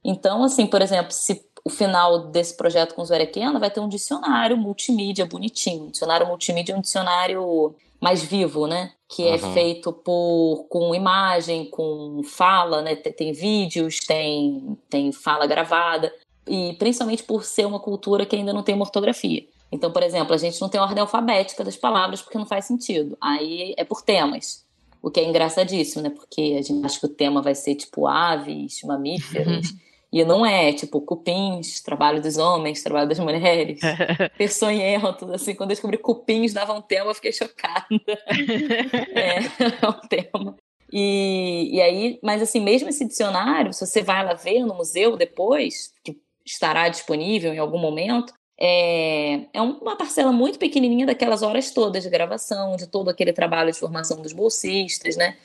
[0.02, 3.88] Então, assim, por exemplo, se o final desse projeto com o Zuerequena vai ter um
[3.88, 5.84] dicionário multimídia bonitinho.
[5.84, 8.92] Um dicionário multimídia é um dicionário mais vivo, né?
[9.08, 9.52] Que é uhum.
[9.52, 12.96] feito por com imagem, com fala, né?
[12.96, 16.12] Tem, tem, vídeos, tem, tem fala gravada.
[16.46, 19.46] E principalmente por ser uma cultura que ainda não tem uma ortografia.
[19.70, 23.16] Então, por exemplo, a gente não tem ordem alfabética das palavras porque não faz sentido.
[23.20, 24.64] Aí é por temas.
[25.02, 26.10] O que é engraçadíssimo, né?
[26.10, 29.70] Porque a gente acha que o tema vai ser tipo aves, mamíferos.
[29.70, 29.78] Uhum.
[30.12, 33.78] E não é, tipo, cupins, trabalho dos homens, trabalho das mulheres,
[34.36, 37.86] peçonhento, assim, quando eu descobri cupins dava um tema, eu fiquei chocada.
[39.14, 39.38] é,
[39.80, 40.56] é um tema.
[40.92, 45.16] E, e aí, mas assim, mesmo esse dicionário, se você vai lá ver no museu
[45.16, 51.70] depois, que estará disponível em algum momento, é, é uma parcela muito pequenininha daquelas horas
[51.70, 55.38] todas de gravação, de todo aquele trabalho de formação dos bolsistas, né?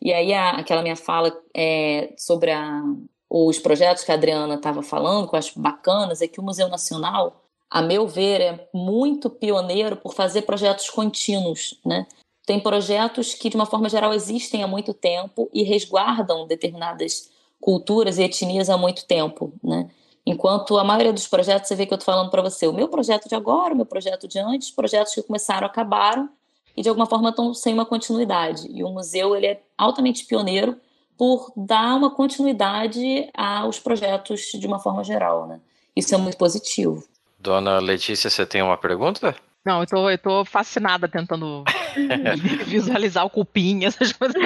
[0.00, 2.82] E aí a, aquela minha fala é, sobre a,
[3.28, 6.66] os projetos que a Adriana estava falando, que eu acho bacanas, é que o Museu
[6.68, 12.06] Nacional, a meu ver, é muito pioneiro por fazer projetos contínuos, né?
[12.46, 18.18] Tem projetos que, de uma forma geral, existem há muito tempo e resguardam determinadas culturas
[18.18, 19.88] e etnias há muito tempo, né?
[20.24, 22.88] Enquanto a maioria dos projetos, você vê que eu estou falando para você, o meu
[22.88, 26.28] projeto de agora, o meu projeto de antes, projetos que começaram acabaram
[26.76, 28.68] e de alguma forma estão sem uma continuidade.
[28.70, 30.76] E o museu ele é altamente pioneiro
[31.18, 35.60] por dar uma continuidade aos projetos de uma forma geral, né?
[35.94, 37.04] Isso é muito positivo.
[37.38, 39.34] Dona Letícia, você tem uma pergunta?
[39.64, 41.64] Não, eu tô, eu tô fascinada tentando
[42.66, 44.36] visualizar o cupim, essas coisas.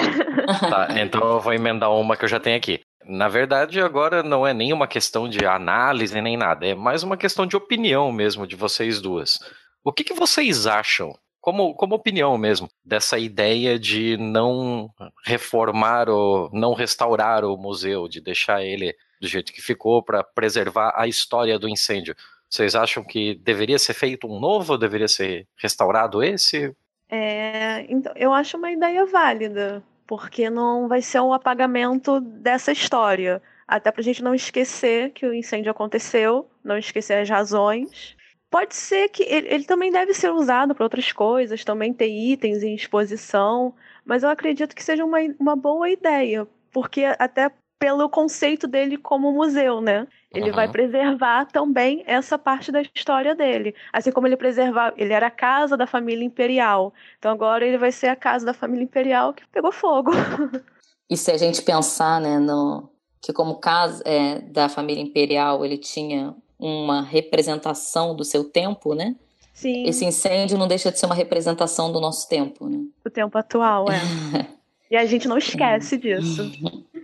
[0.61, 2.81] Tá, então eu vou emendar uma que eu já tenho aqui.
[3.09, 7.17] Na verdade, agora não é nem uma questão de análise nem nada, é mais uma
[7.17, 9.39] questão de opinião mesmo de vocês duas.
[9.85, 14.91] O que, que vocês acham como, como opinião mesmo, dessa ideia de não
[15.25, 20.93] reformar ou não restaurar o museu, de deixar ele do jeito que ficou para preservar
[20.97, 22.17] a história do incêndio.
[22.51, 26.75] Vocês acham que deveria ser feito um novo, deveria ser restaurado esse?
[27.09, 33.43] É, então, eu acho uma ideia válida, porque não vai ser um apagamento dessa história.
[33.67, 38.17] Até para a gente não esquecer que o incêndio aconteceu, não esquecer as razões
[38.51, 42.63] pode ser que ele, ele também deve ser usado para outras coisas, também ter itens
[42.63, 48.67] em exposição, mas eu acredito que seja uma, uma boa ideia, porque até pelo conceito
[48.67, 50.07] dele como museu, né?
[50.33, 50.57] Ele uhum.
[50.57, 53.75] vai preservar também essa parte da história dele.
[53.93, 56.93] Assim como ele preservar, ele era a casa da família imperial.
[57.19, 60.13] Então agora ele vai ser a casa da família imperial que pegou fogo.
[61.09, 65.79] E se a gente pensar, né, no que como casa é, da família imperial ele
[65.79, 69.15] tinha uma representação do seu tempo, né?
[69.53, 69.85] Sim.
[69.87, 72.79] Esse incêndio não deixa de ser uma representação do nosso tempo, né?
[73.05, 74.01] Do tempo atual, é.
[74.91, 76.43] e a gente não esquece disso.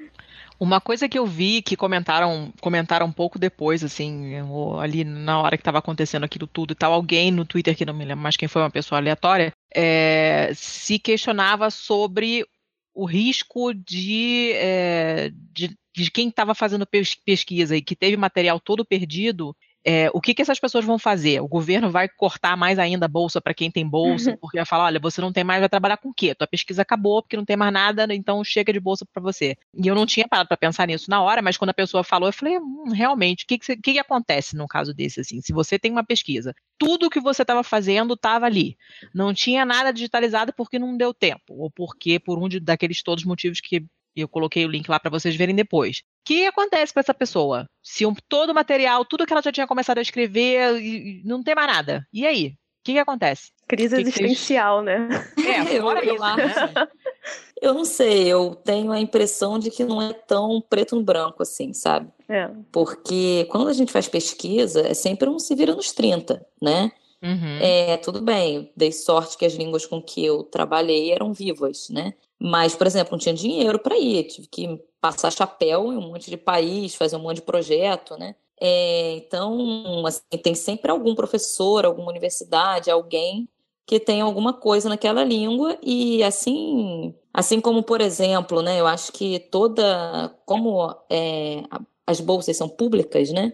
[0.62, 4.34] Uma coisa que eu vi que comentaram, comentaram um pouco depois, assim,
[4.80, 7.92] ali na hora que estava acontecendo aquilo tudo e tal, alguém no Twitter, que não
[7.92, 12.46] me lembro mais quem foi, uma pessoa aleatória, é, se questionava sobre
[12.94, 16.86] o risco de, é, de de quem estava fazendo
[17.24, 19.54] pesquisa e que teve material todo perdido,
[19.84, 21.40] é, o que, que essas pessoas vão fazer?
[21.40, 24.36] O governo vai cortar mais ainda a bolsa para quem tem bolsa, uhum.
[24.36, 26.34] porque vai falar: olha, você não tem mais, vai trabalhar com o quê?
[26.34, 29.56] Tua pesquisa acabou porque não tem mais nada, então chega de bolsa para você.
[29.74, 32.28] E eu não tinha parado para pensar nisso na hora, mas quando a pessoa falou,
[32.28, 35.20] eu falei: hum, realmente, o que, que, que, acontece num caso desse?
[35.20, 35.40] Assim?
[35.40, 38.76] Se você tem uma pesquisa, tudo que você estava fazendo estava ali,
[39.12, 43.24] não tinha nada digitalizado porque não deu tempo, ou porque por um de, daqueles todos
[43.24, 46.02] motivos que eu coloquei o link lá para vocês verem depois.
[46.22, 47.66] O que acontece com essa pessoa?
[47.82, 50.80] Se um, todo o material, tudo que ela já tinha começado a escrever,
[51.24, 52.06] não tem mais nada.
[52.12, 52.46] E aí?
[52.46, 53.50] O que, que acontece?
[53.66, 55.08] Crise que existencial, que né?
[55.38, 56.88] É, fora eu, isso, né?
[57.60, 61.44] Eu não sei, eu tenho a impressão de que não é tão preto no branco
[61.44, 62.10] assim, sabe?
[62.28, 62.50] É.
[62.72, 66.90] Porque quando a gente faz pesquisa, é sempre um se vira nos 30, né?
[67.22, 67.58] Uhum.
[67.60, 72.14] É, tudo bem, dei sorte que as línguas com que eu trabalhei eram vivas, né?
[72.36, 76.30] Mas, por exemplo, não tinha dinheiro para ir, tive que passar chapéu em um monte
[76.30, 78.36] de país, fazer um monte de projeto, né?
[78.60, 83.48] É, então, assim, tem sempre algum professor, alguma universidade, alguém
[83.84, 88.80] que tem alguma coisa naquela língua e assim, assim como por exemplo, né?
[88.80, 91.64] Eu acho que toda, como é,
[92.06, 93.52] as bolsas são públicas, né?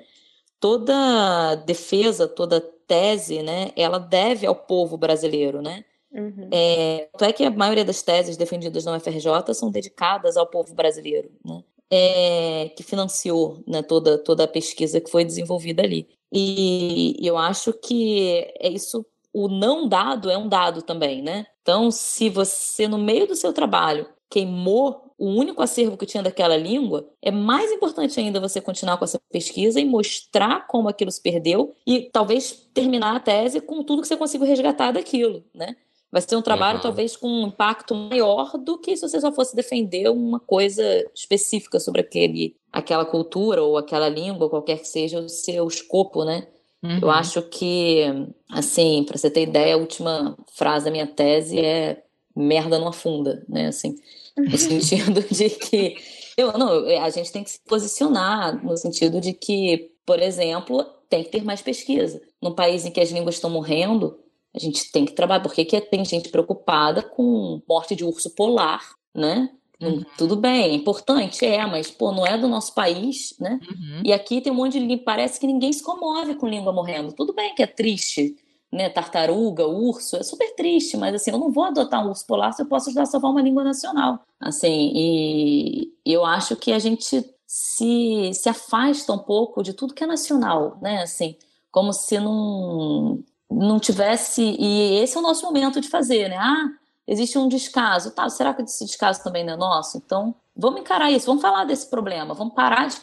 [0.60, 3.70] Toda defesa, toda tese, né?
[3.76, 5.84] Ela deve ao povo brasileiro, né?
[6.12, 6.48] Uhum.
[6.52, 11.30] É, é que a maioria das teses defendidas no FRJ são dedicadas ao povo brasileiro,
[11.44, 11.62] né?
[11.90, 16.06] É, que financiou né, toda, toda a pesquisa que foi desenvolvida ali.
[16.30, 21.46] E, e eu acho que é isso, o não dado é um dado também, né?
[21.62, 26.56] Então, se você, no meio do seu trabalho, queimou o único acervo que tinha daquela
[26.56, 31.20] língua, é mais importante ainda você continuar com essa pesquisa e mostrar como aquilo se
[31.20, 35.74] perdeu e talvez terminar a tese com tudo que você conseguiu resgatar daquilo, né?
[36.10, 36.82] Vai ser um trabalho uhum.
[36.82, 40.82] talvez com um impacto maior do que se você só fosse defender uma coisa
[41.14, 46.46] específica sobre aquele, aquela cultura ou aquela língua, qualquer que seja o seu escopo, né?
[46.82, 46.98] Uhum.
[47.02, 48.04] Eu acho que,
[48.50, 52.02] assim, para você ter ideia, a última frase da minha tese é
[52.34, 53.66] merda não afunda, né?
[53.66, 53.96] Assim,
[54.36, 55.96] no sentido de que
[56.36, 61.24] eu não, a gente tem que se posicionar no sentido de que, por exemplo, tem
[61.24, 62.22] que ter mais pesquisa.
[62.40, 64.16] Num país em que as línguas estão morrendo,
[64.54, 68.82] a gente tem que trabalhar, porque que tem gente preocupada com morte de urso polar,
[69.14, 69.50] né?
[69.80, 70.04] Uhum.
[70.16, 73.60] Tudo bem, é importante, é, mas pô, não é do nosso país, né?
[73.62, 74.02] Uhum.
[74.04, 77.12] E aqui tem um monte de língua, parece que ninguém se comove com língua morrendo.
[77.12, 78.34] Tudo bem que é triste,
[78.72, 78.88] né?
[78.88, 82.62] Tartaruga, urso, é super triste, mas assim, eu não vou adotar um urso polar se
[82.62, 84.20] eu posso ajudar a salvar uma língua nacional.
[84.40, 90.02] Assim, e eu acho que a gente se, se afasta um pouco de tudo que
[90.02, 91.02] é nacional, né?
[91.02, 91.36] Assim,
[91.70, 94.42] como se não não tivesse.
[94.42, 96.36] E esse é o nosso momento de fazer, né?
[96.36, 96.68] Ah,
[97.06, 98.10] existe um descaso.
[98.10, 99.98] Tá, será que esse descaso também não é nosso?
[99.98, 102.98] Então, vamos encarar isso, vamos falar desse problema, vamos parar de,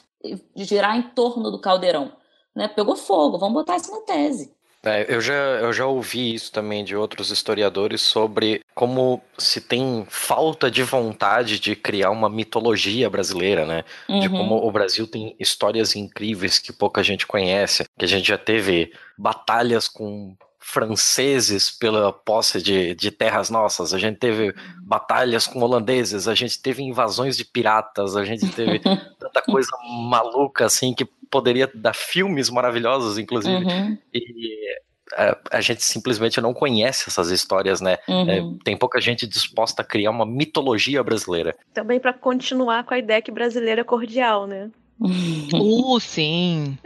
[0.56, 2.12] de girar em torno do caldeirão.
[2.54, 2.68] Né?
[2.68, 4.54] Pegou fogo, vamos botar isso na tese.
[4.86, 10.06] É, eu, já, eu já ouvi isso também de outros historiadores sobre como se tem
[10.08, 13.84] falta de vontade de criar uma mitologia brasileira, né?
[14.08, 14.20] Uhum.
[14.20, 18.38] De como o Brasil tem histórias incríveis que pouca gente conhece, que a gente já
[18.38, 25.62] teve batalhas com franceses pela posse de, de terras nossas, a gente teve batalhas com
[25.62, 28.80] holandeses, a gente teve invasões de piratas, a gente teve
[29.20, 29.70] tanta coisa
[30.10, 33.66] maluca assim que poderia dar filmes maravilhosos, inclusive.
[33.66, 33.98] Uhum.
[34.14, 34.80] E
[35.14, 37.98] a, a, gente simplesmente não conhece essas histórias, né?
[38.08, 38.30] Uhum.
[38.30, 41.54] É, tem pouca gente disposta a criar uma mitologia brasileira.
[41.74, 44.72] Também para continuar com a ideia que brasileiro é cordial, né?
[45.54, 46.78] Uh, sim.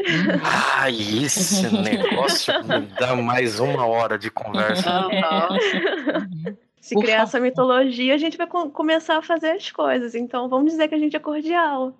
[0.43, 5.07] Ah, esse negócio me dá mais uma hora de conversa.
[5.07, 6.57] Uhum.
[6.81, 7.29] Se Por criar favor.
[7.29, 10.15] essa mitologia, a gente vai começar a fazer as coisas.
[10.15, 11.93] Então, vamos dizer que a gente é cordial.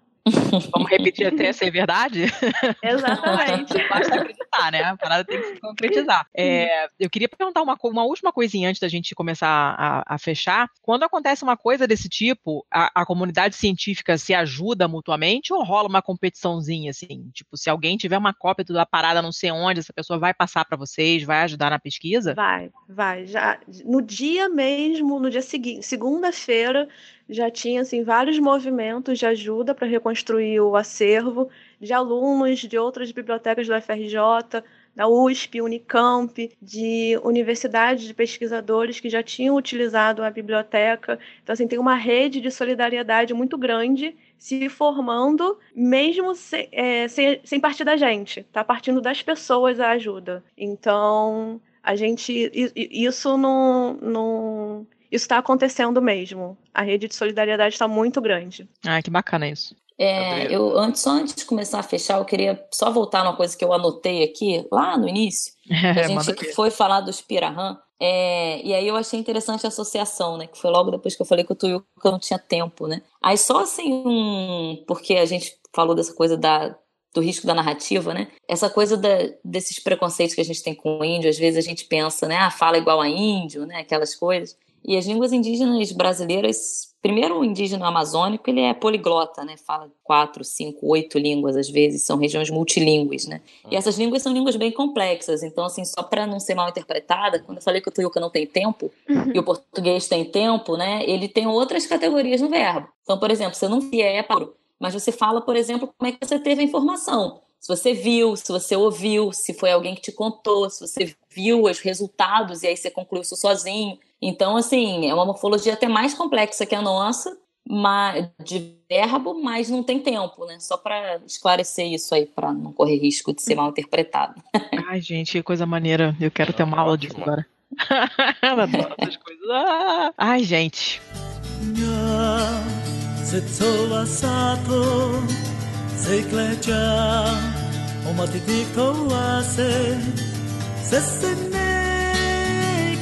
[0.71, 2.25] Vamos repetir até ser verdade?
[2.83, 3.73] Exatamente.
[3.87, 4.83] Basta acreditar, né?
[4.83, 6.27] A parada tem que se concretizar.
[6.35, 10.67] É, eu queria perguntar uma, uma última coisinha antes da gente começar a, a fechar.
[10.81, 15.87] Quando acontece uma coisa desse tipo, a, a, comunidade científica se ajuda mutuamente ou rola
[15.87, 17.29] uma competiçãozinha, assim?
[17.33, 20.65] Tipo, se alguém tiver uma cópia da parada não sei onde, essa pessoa vai passar
[20.65, 22.33] para vocês, vai ajudar na pesquisa?
[22.33, 23.25] Vai, vai.
[23.25, 26.87] Já, no dia mesmo, no dia seguinte, segunda-feira,
[27.29, 31.49] já tinha assim, vários movimentos de ajuda para reconstruir o acervo
[31.79, 34.63] de alunos de outras bibliotecas do FRJ,
[34.95, 41.19] da USP, Unicamp, de universidades de pesquisadores que já tinham utilizado a biblioteca.
[41.41, 47.39] Então, assim, tem uma rede de solidariedade muito grande se formando, mesmo sem, é, sem,
[47.43, 50.43] sem partir da gente, está partindo das pessoas a ajuda.
[50.57, 56.57] Então, a gente, isso não, não isso está acontecendo mesmo.
[56.73, 58.69] A rede de solidariedade está muito grande.
[58.85, 59.75] Ah, que bacana isso.
[59.97, 63.57] É, eu antes, só antes de começar a fechar, eu queria só voltar numa coisa
[63.57, 68.73] que eu anotei aqui, lá no início, a gente foi falar dos Pirahã, é, e
[68.73, 70.47] aí eu achei interessante a associação, né?
[70.47, 73.01] Que foi logo depois que eu falei que o Tuiuca não tinha tempo, né?
[73.21, 76.73] Aí só assim, um, porque a gente falou dessa coisa da,
[77.13, 78.29] do risco da narrativa, né?
[78.47, 79.09] Essa coisa da,
[79.43, 82.37] desses preconceitos que a gente tem com o índio, às vezes a gente pensa, né?
[82.37, 83.81] Ah, fala igual a índio, né?
[83.81, 84.55] Aquelas coisas.
[84.83, 89.55] E as línguas indígenas brasileiras, primeiro o indígena amazônico, ele é poliglota, né?
[89.57, 93.41] Fala quatro, cinco, oito línguas às vezes, são regiões multilingües, né?
[93.69, 97.39] E essas línguas são línguas bem complexas, então assim, só para não ser mal interpretada,
[97.39, 99.31] quando eu falei que o tuiuca não tem tempo uhum.
[99.33, 101.03] e o português tem tempo, né?
[101.05, 102.87] Ele tem outras categorias no verbo.
[103.03, 106.25] Então, por exemplo, você não é paro, mas você fala, por exemplo, como é que
[106.25, 107.41] você teve a informação.
[107.59, 111.63] Se você viu, se você ouviu, se foi alguém que te contou, se você viu
[111.63, 113.99] os resultados e aí você concluiu isso sozinho.
[114.21, 119.69] Então, assim, é uma morfologia até mais complexa que a nossa, mas, de verbo, mas
[119.69, 120.59] não tem tempo, né?
[120.59, 124.41] Só para esclarecer isso aí, para não correr risco de ser mal interpretado.
[124.89, 126.15] Ai, gente, que coisa maneira.
[126.19, 127.45] Eu quero ter uma aula disso agora.
[128.41, 129.49] adoro essas coisas.
[129.51, 130.13] Ah!
[130.17, 131.01] Ai, gente.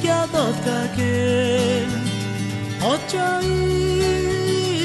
[0.02, 0.38] 宿か
[0.96, 0.98] け
[2.80, 3.44] お茶い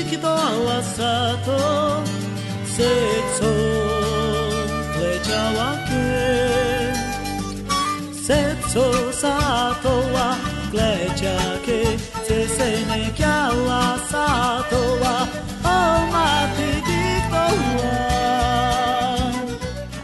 [0.10, 0.34] きと合
[0.66, 1.50] わさと
[2.66, 2.86] せい
[3.38, 3.44] そ
[5.00, 5.92] れちゃわけ
[8.14, 8.76] せいそ
[9.14, 9.24] さ
[9.84, 10.20] とは
[10.74, 10.78] れ
[11.16, 11.30] ちゃ
[11.66, 14.13] けせせねきゃらさ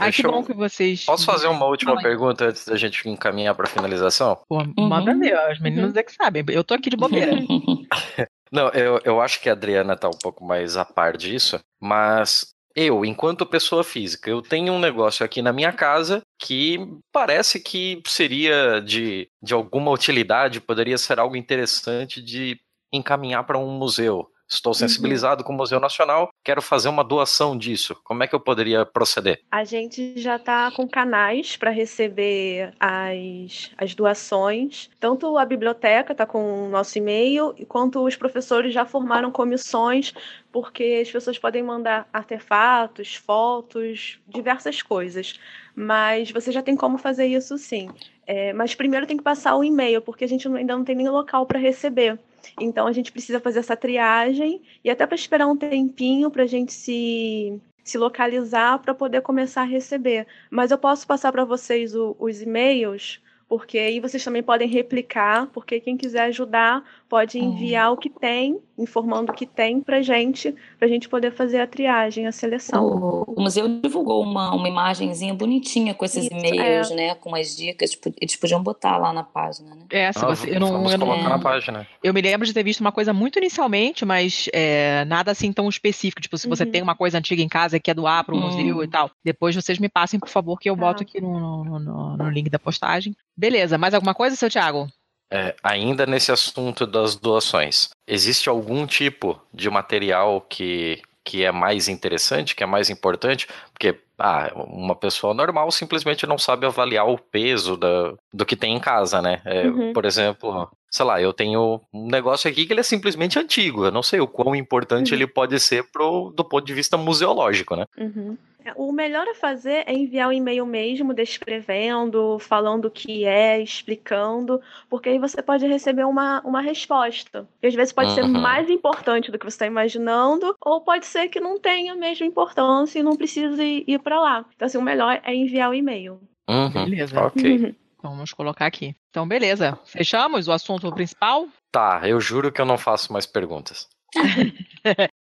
[0.09, 1.05] Ah, que bom que vocês.
[1.05, 4.39] Posso fazer uma última pergunta antes da gente encaminhar para finalização?
[4.47, 5.19] Pô, manda uhum.
[5.19, 5.99] ver, os meninos uhum.
[5.99, 6.43] é que sabem.
[6.49, 7.31] Eu tô aqui de bobeira.
[8.51, 12.47] Não, eu, eu acho que a Adriana tá um pouco mais a par disso, mas
[12.75, 16.79] eu, enquanto pessoa física, eu tenho um negócio aqui na minha casa que
[17.11, 22.59] parece que seria de, de alguma utilidade, poderia ser algo interessante de
[22.91, 24.27] encaminhar para um museu.
[24.49, 24.73] Estou uhum.
[24.73, 25.47] sensibilizado uhum.
[25.47, 27.95] com o Museu Nacional, quero fazer uma doação disso.
[28.03, 29.41] Como é que eu poderia proceder?
[29.51, 34.89] A gente já está com canais para receber as, as doações.
[34.99, 40.13] Tanto a biblioteca está com o nosso e-mail, quanto os professores já formaram comissões,
[40.51, 45.39] porque as pessoas podem mandar artefatos, fotos, diversas coisas.
[45.75, 47.89] Mas você já tem como fazer isso sim.
[48.25, 51.09] É, mas primeiro tem que passar o e-mail, porque a gente ainda não tem nem
[51.09, 52.19] local para receber.
[52.59, 56.47] Então a gente precisa fazer essa triagem e até para esperar um tempinho para a
[56.47, 60.27] gente se, se localizar para poder começar a receber.
[60.49, 65.47] Mas eu posso passar para vocês o, os e-mails porque aí vocês também podem replicar,
[65.47, 70.55] porque quem quiser ajudar pode enviar o que tem, informando o que tem para gente,
[70.77, 72.85] para a gente poder fazer a triagem, a seleção.
[72.85, 76.95] O, o museu divulgou uma, uma imagenzinha bonitinha com esses e-mails, é.
[76.95, 79.85] né, com as dicas, tipo, eles podiam botar lá na página, né?
[79.91, 81.87] É, se ah, você, eu não, vamos eu colocar não, na página.
[82.03, 85.67] Eu me lembro de ter visto uma coisa muito inicialmente, mas é, nada assim tão
[85.67, 86.71] específico, tipo, se você uhum.
[86.71, 88.45] tem uma coisa antiga em casa que é doar para o uhum.
[88.45, 90.81] museu e tal, depois vocês me passem, por favor, que eu tá.
[90.81, 93.15] boto aqui no, no, no, no link da postagem.
[93.35, 94.87] Beleza, mais alguma coisa, seu Thiago?
[95.31, 101.87] É, ainda nesse assunto das doações, existe algum tipo de material que, que é mais
[101.87, 103.47] interessante, que é mais importante?
[103.71, 108.75] Porque ah, uma pessoa normal simplesmente não sabe avaliar o peso da, do que tem
[108.75, 109.41] em casa, né?
[109.45, 109.93] É, uhum.
[109.93, 113.85] Por exemplo, sei lá, eu tenho um negócio aqui que ele é simplesmente antigo.
[113.85, 115.17] Eu não sei o quão importante uhum.
[115.17, 117.85] ele pode ser pro, do ponto de vista museológico, né?
[117.97, 118.37] Uhum.
[118.75, 123.61] O melhor a fazer é enviar o um e-mail mesmo, descrevendo, falando o que é,
[123.61, 127.47] explicando, porque aí você pode receber uma, uma resposta.
[127.61, 128.15] E às vezes pode uhum.
[128.15, 131.95] ser mais importante do que você está imaginando, ou pode ser que não tenha a
[131.95, 134.45] mesma importância e não precise ir para lá.
[134.55, 136.19] Então, assim, o melhor é enviar o e-mail.
[136.49, 136.85] Uhum.
[136.85, 137.19] Beleza.
[137.21, 137.57] Ok.
[137.57, 137.75] Uhum.
[138.01, 138.95] Vamos colocar aqui.
[139.09, 139.77] Então, beleza.
[139.85, 141.47] Fechamos o assunto principal?
[141.71, 143.87] Tá, eu juro que eu não faço mais perguntas.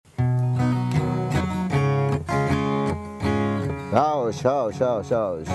[3.97, 5.45] Shout, shout, shout, shout.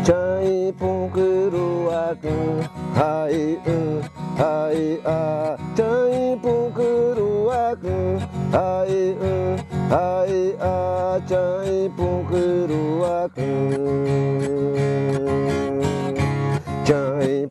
[0.00, 2.64] Chai pungkuru aku,
[2.96, 4.00] hai uh,
[4.40, 5.60] hai ah.
[5.76, 8.16] Chai pungkuru aku,
[8.48, 9.52] hai uh,
[9.92, 11.20] hai ah.
[11.28, 13.52] Chai pungkuru aku.
[16.88, 17.44] Chai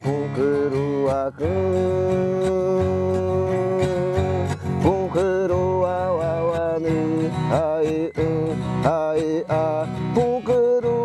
[10.16, 11.04] pungkuru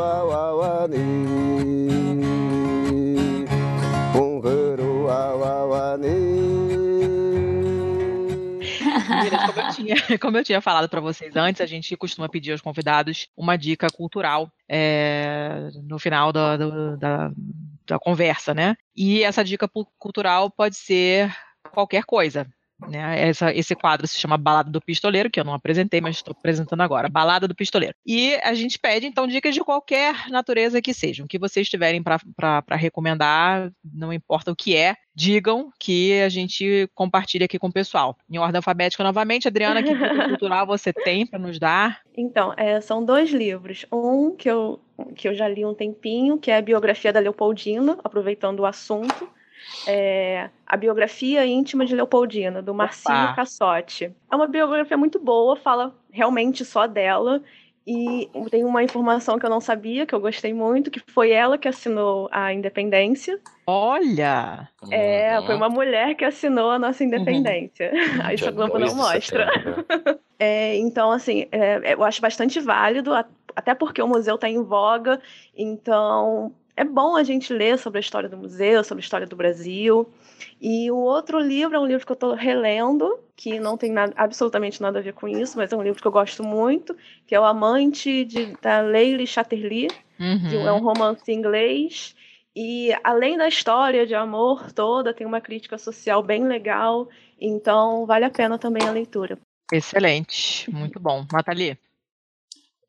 [0.00, 0.34] aku.
[9.54, 12.60] como eu tinha, como eu tinha falado para vocês antes, a gente costuma pedir aos
[12.60, 16.56] convidados uma dica cultural é, no final da
[18.02, 18.76] conversa, né?
[18.96, 19.68] E essa dica
[19.98, 21.34] cultural pode ser
[21.72, 22.46] qualquer coisa.
[22.88, 23.28] Né?
[23.28, 26.80] Essa, esse quadro se chama Balada do Pistoleiro, que eu não apresentei, mas estou apresentando
[26.80, 27.08] agora.
[27.08, 27.94] Balada do Pistoleiro.
[28.04, 31.26] E a gente pede, então, dicas de qualquer natureza que sejam.
[31.26, 37.44] Que vocês tiverem para recomendar, não importa o que é, digam que a gente compartilha
[37.44, 38.16] aqui com o pessoal.
[38.28, 39.94] Em ordem alfabética, novamente, Adriana, que
[40.28, 42.00] cultural você tem para nos dar?
[42.16, 43.86] Então, é, são dois livros.
[43.92, 44.80] Um que eu,
[45.14, 49.28] que eu já li um tempinho, que é a biografia da Leopoldina, aproveitando o assunto
[49.86, 54.12] é, A Biografia Íntima de Leopoldina, do Marcinho Cassotti.
[54.30, 57.42] É uma biografia muito boa, fala realmente só dela.
[57.86, 61.58] E tem uma informação que eu não sabia, que eu gostei muito, que foi ela
[61.58, 63.38] que assinou a independência.
[63.66, 64.70] Olha!
[64.90, 65.46] É, uhum.
[65.46, 67.92] foi uma mulher que assinou a nossa independência.
[67.92, 68.20] Uhum.
[68.24, 69.50] Aí essa Globo não mostra.
[70.38, 73.12] é, então, assim, é, eu acho bastante válido,
[73.54, 75.20] até porque o museu está em voga,
[75.56, 79.36] então é bom a gente ler sobre a história do museu, sobre a história do
[79.36, 80.08] Brasil.
[80.60, 84.12] E o outro livro é um livro que eu estou relendo, que não tem nada,
[84.16, 86.96] absolutamente nada a ver com isso, mas é um livro que eu gosto muito,
[87.26, 89.88] que é O Amante de, da Leila Chatterley.
[90.18, 90.66] Uhum.
[90.66, 92.14] é um romance inglês.
[92.56, 97.08] E além da história de amor toda, tem uma crítica social bem legal.
[97.40, 99.38] Então, vale a pena também a leitura.
[99.72, 101.26] Excelente, muito bom.
[101.32, 101.76] Nathalie?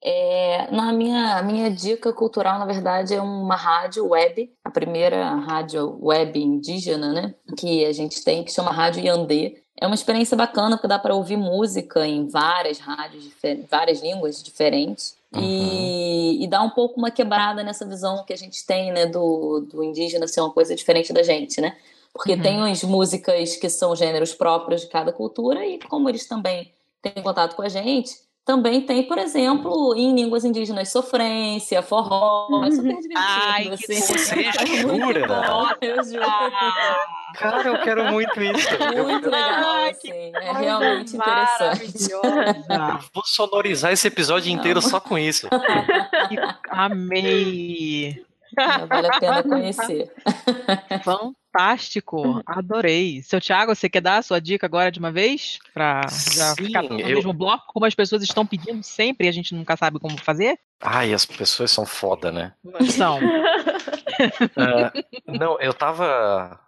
[0.07, 5.97] É, na minha, minha dica cultural, na verdade, é uma rádio web, a primeira rádio
[5.99, 9.63] web indígena, né, que a gente tem, que chama Rádio Yandê.
[9.75, 13.31] É uma experiência bacana porque dá para ouvir música em várias rádios,
[13.69, 15.17] várias línguas diferentes.
[15.33, 15.41] Uhum.
[15.41, 19.61] E, e dá um pouco uma quebrada nessa visão que a gente tem, né, do,
[19.61, 21.75] do indígena ser uma coisa diferente da gente, né?
[22.13, 22.41] Porque uhum.
[22.43, 27.23] tem as músicas que são gêneros próprios de cada cultura e como eles também têm
[27.23, 28.15] contato com a gente,
[28.45, 33.13] também tem, por exemplo, em línguas indígenas, sofrência, forró, é super divertido.
[33.17, 33.87] Ai, assim.
[33.87, 34.43] que você
[34.81, 35.27] jura?
[35.81, 36.25] eu juro.
[37.33, 38.69] Cara, eu quero muito isso.
[39.03, 40.31] Muito legal, assim.
[40.35, 42.11] É realmente interessante.
[43.11, 44.89] Vou sonorizar esse episódio inteiro Não.
[44.89, 45.47] só com isso.
[46.69, 48.23] Amei!
[48.87, 50.13] Vale a pena conhecer.
[51.03, 51.35] Fantástico,
[52.45, 53.21] adorei.
[53.23, 55.59] Seu Thiago, você quer dar a sua dica agora de uma vez?
[55.73, 57.15] Para já Sim, ficar no eu...
[57.15, 60.59] mesmo bloco, como as pessoas estão pedindo sempre e a gente nunca sabe como fazer?
[60.81, 62.53] Ai, as pessoas são foda, né?
[62.91, 63.17] São.
[63.17, 64.91] uh,
[65.37, 66.59] não, eu tava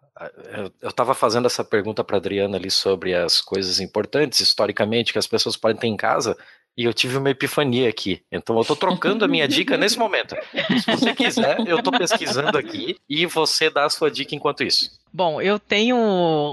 [0.51, 5.19] eu, eu tava fazendo essa pergunta para Adriana ali sobre as coisas importantes historicamente que
[5.19, 6.35] as pessoas podem ter em casa
[6.78, 8.21] e eu tive uma epifania aqui.
[8.32, 10.36] Então eu tô trocando a minha dica nesse momento.
[10.80, 14.91] Se você quiser, eu tô pesquisando aqui e você dá a sua dica enquanto isso.
[15.14, 15.97] Bom, eu tenho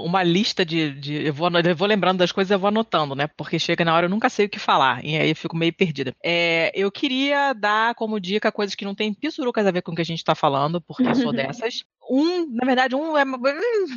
[0.03, 0.91] uma lista de.
[0.91, 3.27] de eu, vou, eu, vou, lembrando das coisas, eu vou anotando, né?
[3.27, 5.03] Porque chega na hora eu nunca sei o que falar.
[5.03, 6.15] E aí eu fico meio perdida.
[6.23, 9.95] É, eu queria dar como dica coisas que não tem pissurucas a ver com o
[9.95, 13.23] que a gente tá falando, porque eu sou dessas um, na verdade, um é,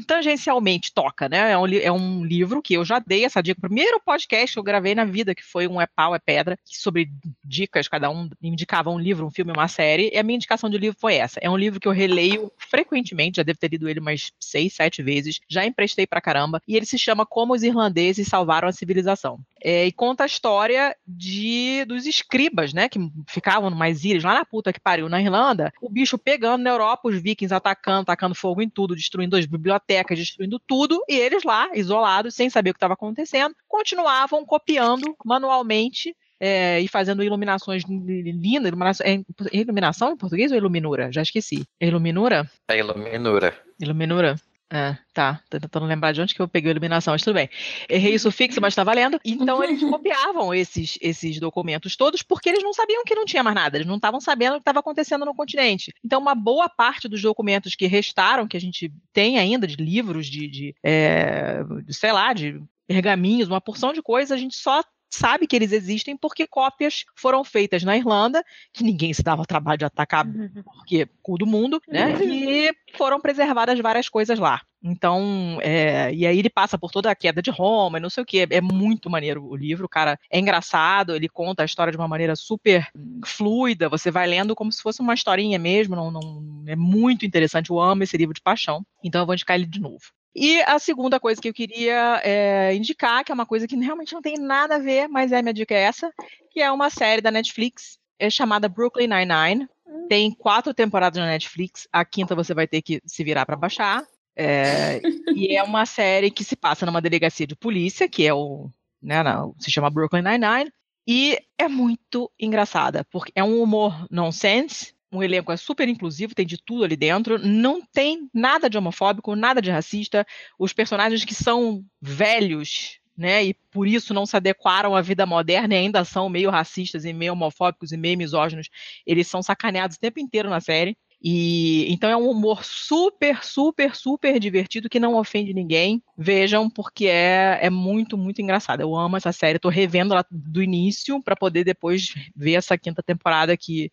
[0.07, 1.53] tangencialmente toca, né?
[1.53, 3.59] É um, é um, livro que eu já dei essa dica.
[3.59, 6.59] O primeiro podcast que eu gravei na vida, que foi um É Pau, É Pedra,
[6.65, 7.11] sobre
[7.45, 10.79] dicas, cada um indicava um livro, um filme, uma série, e a minha indicação de
[10.79, 11.39] livro foi essa.
[11.43, 15.03] É um livro que eu releio frequentemente, já devo ter lido ele umas seis, sete
[15.03, 19.39] vezes, já emprestei pra caramba, e ele se chama Como os Irlandeses Salvaram a Civilização.
[19.63, 24.45] É, e conta a história de dos escribas, né, que ficavam numas ilhas lá na
[24.45, 28.63] puta que pariu na Irlanda, o bicho pegando na Europa, os vikings atacando, tacando fogo
[28.63, 32.79] em tudo, destruindo as bibliotecas, destruindo tudo, e eles lá, isolados, sem saber o que
[32.79, 38.69] estava acontecendo, continuavam copiando manualmente é, e fazendo iluminações lindas.
[38.69, 39.21] Iluminação, é
[39.53, 41.11] iluminação em português ou iluminura?
[41.13, 41.65] Já esqueci.
[41.81, 42.51] É iluminura?
[42.69, 43.55] É iluminura.
[43.81, 44.37] Iluminura.
[44.71, 45.41] É, tá.
[45.49, 47.49] Tô tentando lembrar de onde que eu peguei a iluminação, mas tudo bem.
[47.89, 49.19] Errei o sufixo, mas tá valendo.
[49.25, 53.55] Então eles copiavam esses, esses documentos todos porque eles não sabiam que não tinha mais
[53.55, 55.93] nada, eles não estavam sabendo o que estava acontecendo no continente.
[56.05, 60.27] Então, uma boa parte dos documentos que restaram, que a gente tem ainda, de livros,
[60.27, 64.83] de, de, é, de sei lá, de pergaminhos, uma porção de coisas, a gente só
[65.11, 69.79] sabe que eles existem porque cópias foram feitas na Irlanda, que ninguém se dava trabalho
[69.79, 70.25] de atacar,
[70.65, 72.13] porque cu do mundo, né?
[72.23, 74.61] E foram preservadas várias coisas lá.
[74.83, 78.23] Então, é, e aí ele passa por toda a queda de Roma e não sei
[78.23, 78.47] o que.
[78.49, 80.19] É muito maneiro o livro, cara.
[80.31, 82.87] É engraçado, ele conta a história de uma maneira super
[83.25, 83.89] fluida.
[83.89, 85.97] Você vai lendo como se fosse uma historinha mesmo.
[85.97, 87.71] Não, não, é muito interessante.
[87.71, 88.85] Eu amo esse livro de paixão.
[89.03, 90.13] Então eu vou indicar ele de novo.
[90.35, 94.13] E a segunda coisa que eu queria é, indicar, que é uma coisa que realmente
[94.13, 96.13] não tem nada a ver, mas é minha dica é essa,
[96.51, 99.69] que é uma série da Netflix é chamada Brooklyn Nine-Nine.
[99.87, 100.07] Hum.
[100.09, 101.87] Tem quatro temporadas na Netflix.
[101.93, 104.05] A quinta você vai ter que se virar para baixar.
[104.37, 105.01] É,
[105.35, 108.71] e é uma série que se passa numa delegacia de polícia, que é o,
[109.01, 110.73] né, não, se chama Brooklyn Nine-Nine.
[111.07, 116.47] E é muito engraçada, porque é um humor nonsense, um elenco é super inclusivo, tem
[116.47, 120.27] de tudo ali dentro, não tem nada de homofóbico, nada de racista.
[120.59, 125.75] Os personagens que são velhos, né, e por isso não se adequaram à vida moderna
[125.75, 128.69] e ainda são meio racistas e meio homofóbicos e meio misóginos,
[129.07, 130.97] eles são sacaneados o tempo inteiro na série.
[131.21, 136.01] E então é um humor super, super, super divertido que não ofende ninguém.
[136.17, 138.83] Vejam, porque é, é muito, muito engraçado.
[138.83, 143.03] Eu amo essa série, tô revendo ela do início para poder depois ver essa quinta
[143.03, 143.91] temporada que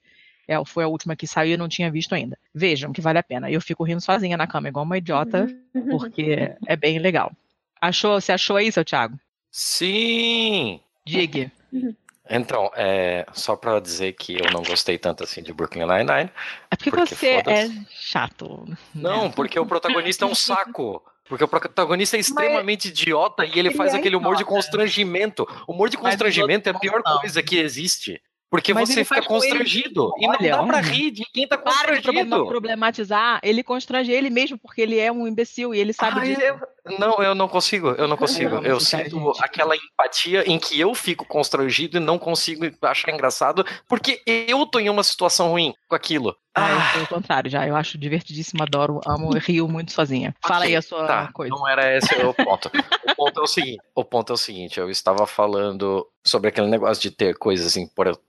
[0.47, 2.37] é, foi a última que saiu e eu não tinha visto ainda.
[2.53, 3.49] Vejam que vale a pena.
[3.49, 5.47] Eu fico rindo sozinha na cama, igual uma idiota,
[5.89, 7.31] porque é bem legal.
[7.81, 8.19] Achou?
[8.19, 9.19] Você achou aí, seu Thiago?
[9.51, 10.79] Sim!
[11.05, 11.51] Diga.
[12.29, 16.31] Então, é, só para dizer que eu não gostei tanto assim de Brooklyn Nine-Nine.
[16.71, 18.65] É porque, porque você é chato.
[18.67, 18.75] Né?
[18.95, 21.03] Não, porque o protagonista é um saco.
[21.27, 22.99] Porque o protagonista é extremamente Mas...
[22.99, 25.47] idiota e ele faz ele é aquele humor de constrangimento.
[25.67, 28.21] O humor de constrangimento é a pior coisa que existe.
[28.55, 30.13] Porque Mas você fica constrangido.
[30.17, 32.29] E não dá pra rir de quem tá constrangido.
[32.29, 36.27] Para problematizar, ele constrange ele mesmo porque ele é um imbecil e ele sabe Ai,
[36.27, 36.41] disso.
[36.41, 36.59] Eu...
[36.97, 38.57] Não, eu não consigo, eu não consigo.
[38.57, 44.21] Eu, sinto aquela empatia em que eu fico constrangido e não consigo achar engraçado porque
[44.25, 46.35] eu tô em uma situação ruim com aquilo.
[46.53, 47.67] Ah, eu sou o contrário já.
[47.67, 50.33] Eu acho divertidíssimo, adoro, amo, rio muito sozinha.
[50.41, 51.53] Fala okay, aí a sua tá, coisa.
[51.53, 52.71] Não era esse o ponto.
[53.09, 53.81] o ponto é o seguinte.
[53.93, 54.79] O ponto é o seguinte.
[54.79, 57.75] Eu estava falando sobre aquele negócio de ter coisas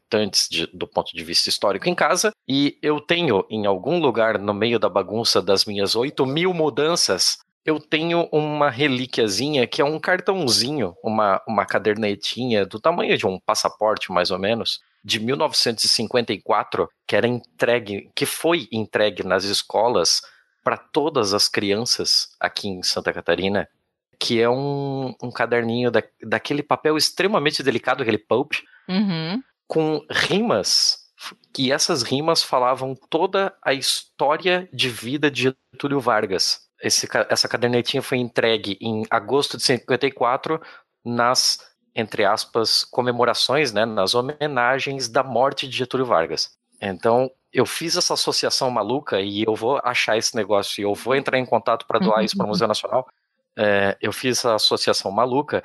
[0.07, 4.39] importantes de, do ponto de vista histórico em casa, e eu tenho em algum lugar
[4.39, 9.85] no meio da bagunça das minhas 8 mil mudanças, eu tenho uma relíquiazinha que é
[9.85, 16.89] um cartãozinho, uma, uma cadernetinha do tamanho de um passaporte, mais ou menos, de 1954,
[17.07, 20.23] que era entregue, que foi entregue nas escolas
[20.63, 23.69] para todas as crianças aqui em Santa Catarina,
[24.19, 28.55] que é um, um caderninho da, daquele papel extremamente delicado, aquele pulp,
[28.89, 29.43] Uhum.
[29.67, 30.99] Com rimas,
[31.53, 36.67] que essas rimas falavam toda a história de vida de Getúlio Vargas.
[36.81, 40.61] Esse, essa cadernetinha foi entregue em agosto de 54
[41.05, 41.59] nas,
[41.95, 46.51] entre aspas, comemorações, né, nas homenagens da morte de Getúlio Vargas.
[46.81, 51.15] Então, eu fiz essa associação maluca e eu vou achar esse negócio e eu vou
[51.15, 53.09] entrar em contato para doar isso para o Museu Nacional.
[53.57, 55.63] É, eu fiz essa associação maluca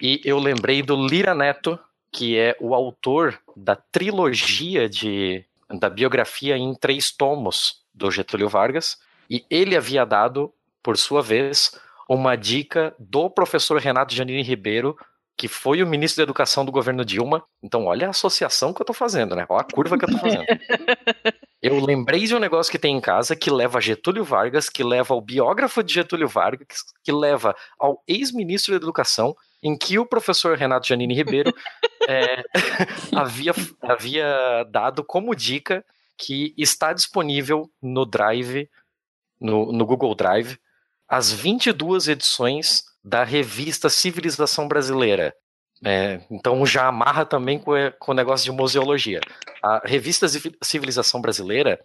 [0.00, 1.78] e eu lembrei do Lira Neto,
[2.16, 5.44] que é o autor da trilogia de,
[5.78, 8.96] da biografia em três tomos do Getúlio Vargas,
[9.28, 10.50] e ele havia dado,
[10.82, 11.78] por sua vez,
[12.08, 14.96] uma dica do professor Renato Janine Ribeiro,
[15.36, 17.44] que foi o ministro da Educação do governo Dilma.
[17.62, 19.44] Então, olha a associação que eu tô fazendo, né?
[19.46, 20.46] Olha a curva que eu tô fazendo.
[21.62, 24.84] Eu lembrei de um negócio que tem em casa que leva a Getúlio Vargas, que
[24.84, 30.06] leva ao biógrafo de Getúlio Vargas, que leva ao ex-ministro da Educação, em que o
[30.06, 31.52] professor Renato Janine Ribeiro
[32.08, 32.44] é,
[33.14, 33.52] havia,
[33.82, 35.84] havia dado como dica
[36.16, 38.68] que está disponível no Drive,
[39.40, 40.58] no, no Google Drive,
[41.08, 45.34] as 22 edições da revista Civilização Brasileira.
[45.84, 49.20] É, então já amarra também com, com o negócio de museologia.
[49.62, 50.26] A revista
[50.62, 51.78] Civilização Brasileira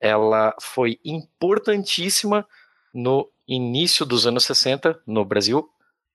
[0.00, 2.46] ela foi importantíssima
[2.92, 5.68] no início dos anos 60 no Brasil.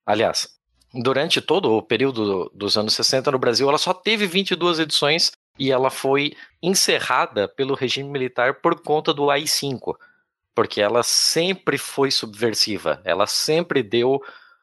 [0.05, 0.54] Aliás,
[0.95, 5.71] durante todo o período dos anos 60 no Brasil, ela só teve 22 edições e
[5.71, 9.95] ela foi encerrada pelo regime militar por conta do AI-5,
[10.53, 14.21] porque ela sempre foi subversiva, ela sempre deu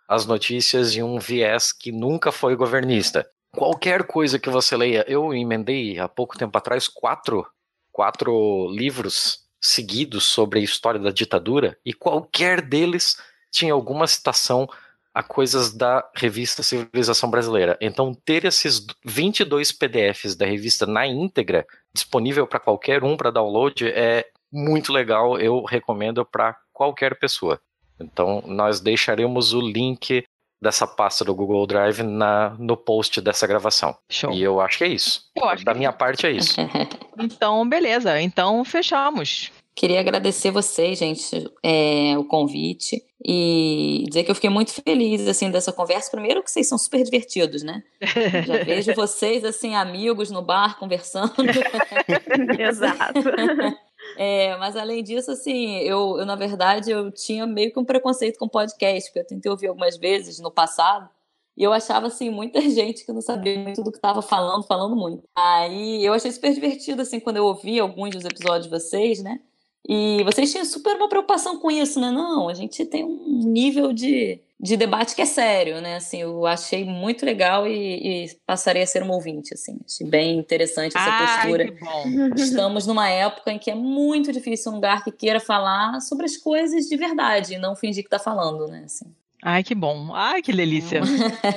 [0.09, 3.27] as notícias em um viés que nunca foi governista.
[3.55, 7.47] Qualquer coisa que você leia, eu emendei há pouco tempo atrás quatro,
[7.91, 13.17] quatro livros seguidos sobre a história da ditadura e qualquer deles
[13.51, 14.69] tinha alguma citação
[15.15, 17.77] a coisas da revista Civilização Brasileira.
[17.81, 23.87] Então, ter esses 22 PDFs da revista na íntegra, disponível para qualquer um para download,
[23.89, 25.39] é muito legal.
[25.39, 27.61] Eu recomendo para qualquer pessoa.
[28.01, 30.25] Então, nós deixaremos o link
[30.63, 33.97] dessa pasta do Google Drive na, no post dessa gravação.
[34.09, 34.33] Show.
[34.33, 35.25] E eu acho que é isso.
[35.65, 36.55] da minha parte é isso.
[37.19, 38.21] então, beleza.
[38.21, 39.51] Então, fechamos.
[39.75, 45.51] Queria agradecer vocês, gente, é, o convite e dizer que eu fiquei muito feliz assim
[45.51, 46.11] dessa conversa.
[46.11, 47.83] Primeiro que vocês são super divertidos, né?
[48.47, 51.33] Já vejo vocês assim amigos no bar conversando.
[52.61, 53.21] Exato.
[54.19, 58.37] É, mas além disso, assim, eu, eu na verdade eu tinha meio que um preconceito
[58.37, 61.09] com podcast, porque eu tentei ouvir algumas vezes no passado.
[61.57, 64.97] E eu achava, assim, muita gente que não sabia muito do que estava falando, falando
[64.97, 65.23] muito.
[65.37, 69.39] Aí eu achei super divertido, assim, quando eu ouvi alguns dos episódios de vocês, né?
[69.89, 72.11] E vocês tinham super uma preocupação com isso, né?
[72.11, 75.97] Não, a gente tem um nível de, de debate que é sério, né?
[75.97, 79.81] Assim, eu achei muito legal e, e passarei a ser um ouvinte, assim.
[79.85, 81.65] Achei bem interessante essa Ai, postura.
[81.73, 82.35] que bom.
[82.37, 86.37] Estamos numa época em que é muito difícil um lugar que queira falar sobre as
[86.37, 88.83] coisas de verdade e não fingir que tá falando, né?
[88.85, 89.13] Assim.
[89.43, 90.15] Ai, que bom.
[90.15, 91.01] Ai, que delícia.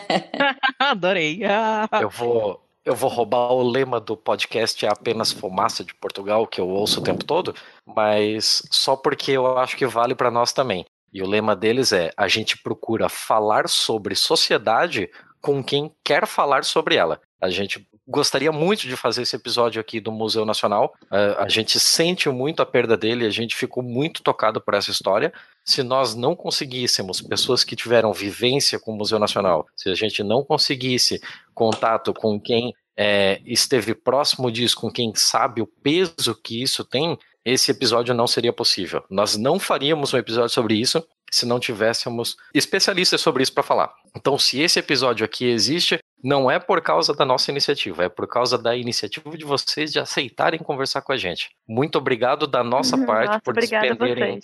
[0.80, 1.41] Adorei.
[1.45, 1.88] Ah.
[2.02, 6.62] Eu vou, eu vou roubar o lema do podcast É apenas fumaça de Portugal, que
[6.62, 7.53] eu ouço o tempo todo,
[7.86, 10.86] mas só porque eu acho que vale para nós também.
[11.12, 15.10] E o lema deles é: a gente procura falar sobre sociedade
[15.41, 17.20] com quem quer falar sobre ela.
[17.41, 20.94] A gente gostaria muito de fazer esse episódio aqui do Museu Nacional.
[21.06, 24.91] Uh, a gente sente muito a perda dele, a gente ficou muito tocado por essa
[24.91, 25.34] história.
[25.64, 30.23] Se nós não conseguíssemos, pessoas que tiveram vivência com o Museu Nacional, se a gente
[30.23, 31.19] não conseguisse
[31.53, 37.18] contato com quem é, esteve próximo disso, com quem sabe o peso que isso tem,
[37.45, 39.03] esse episódio não seria possível.
[39.09, 43.93] Nós não faríamos um episódio sobre isso se não tivéssemos especialistas sobre isso para falar.
[44.15, 48.27] Então, se esse episódio aqui existe, não é por causa da nossa iniciativa, é por
[48.27, 51.49] causa da iniciativa de vocês de aceitarem conversar com a gente.
[51.67, 54.39] Muito obrigado da nossa parte Nossa, por despenderem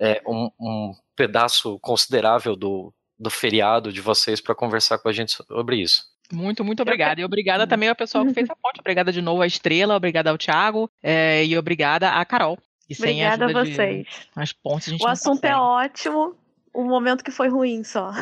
[0.00, 5.32] é, um, um pedaço considerável do, do feriado de vocês para conversar com a gente
[5.32, 6.02] sobre isso.
[6.32, 7.20] Muito, muito obrigada.
[7.20, 8.80] E obrigada também ao pessoal que fez a ponte.
[8.80, 12.58] Obrigada de novo à Estrela, obrigada ao Thiago é, e obrigada à Carol.
[12.88, 14.06] E sem Obrigada a ajuda de- vocês.
[14.36, 15.60] as pontes a gente O assunto é consegue.
[15.60, 16.34] ótimo,
[16.72, 18.12] o momento que foi ruim só.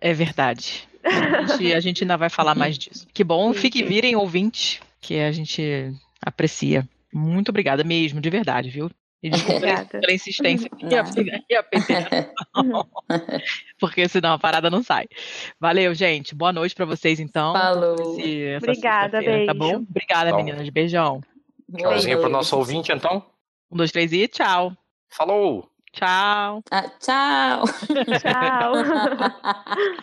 [0.00, 0.88] É verdade.
[1.04, 3.06] A gente, a gente ainda vai falar mais disso.
[3.12, 4.80] Que bom, fique virem ouvinte.
[5.00, 5.92] que a gente
[6.24, 6.88] aprecia.
[7.12, 8.88] Muito obrigada mesmo, de verdade, viu?
[9.22, 9.60] E desculpa
[10.00, 11.04] pela insistência e a,
[11.48, 12.32] e a perseverança,
[13.78, 15.06] porque senão a parada não sai.
[15.60, 16.34] Valeu, gente.
[16.34, 17.52] Boa noite pra vocês, então.
[17.52, 18.18] Falou.
[18.18, 19.78] Esse- Obrigada, sexta-feira, Tá beijo.
[19.78, 19.84] bom?
[19.88, 20.68] Obrigada, meninas.
[20.68, 21.20] Beijão.
[21.76, 23.24] Tchauzinho pro nosso ouvinte, então.
[23.70, 24.76] Um, dois, três e tchau.
[25.08, 25.68] Falou!
[25.92, 26.62] Tchau.
[26.70, 27.64] Ah, tchau.
[28.18, 30.02] Tchau.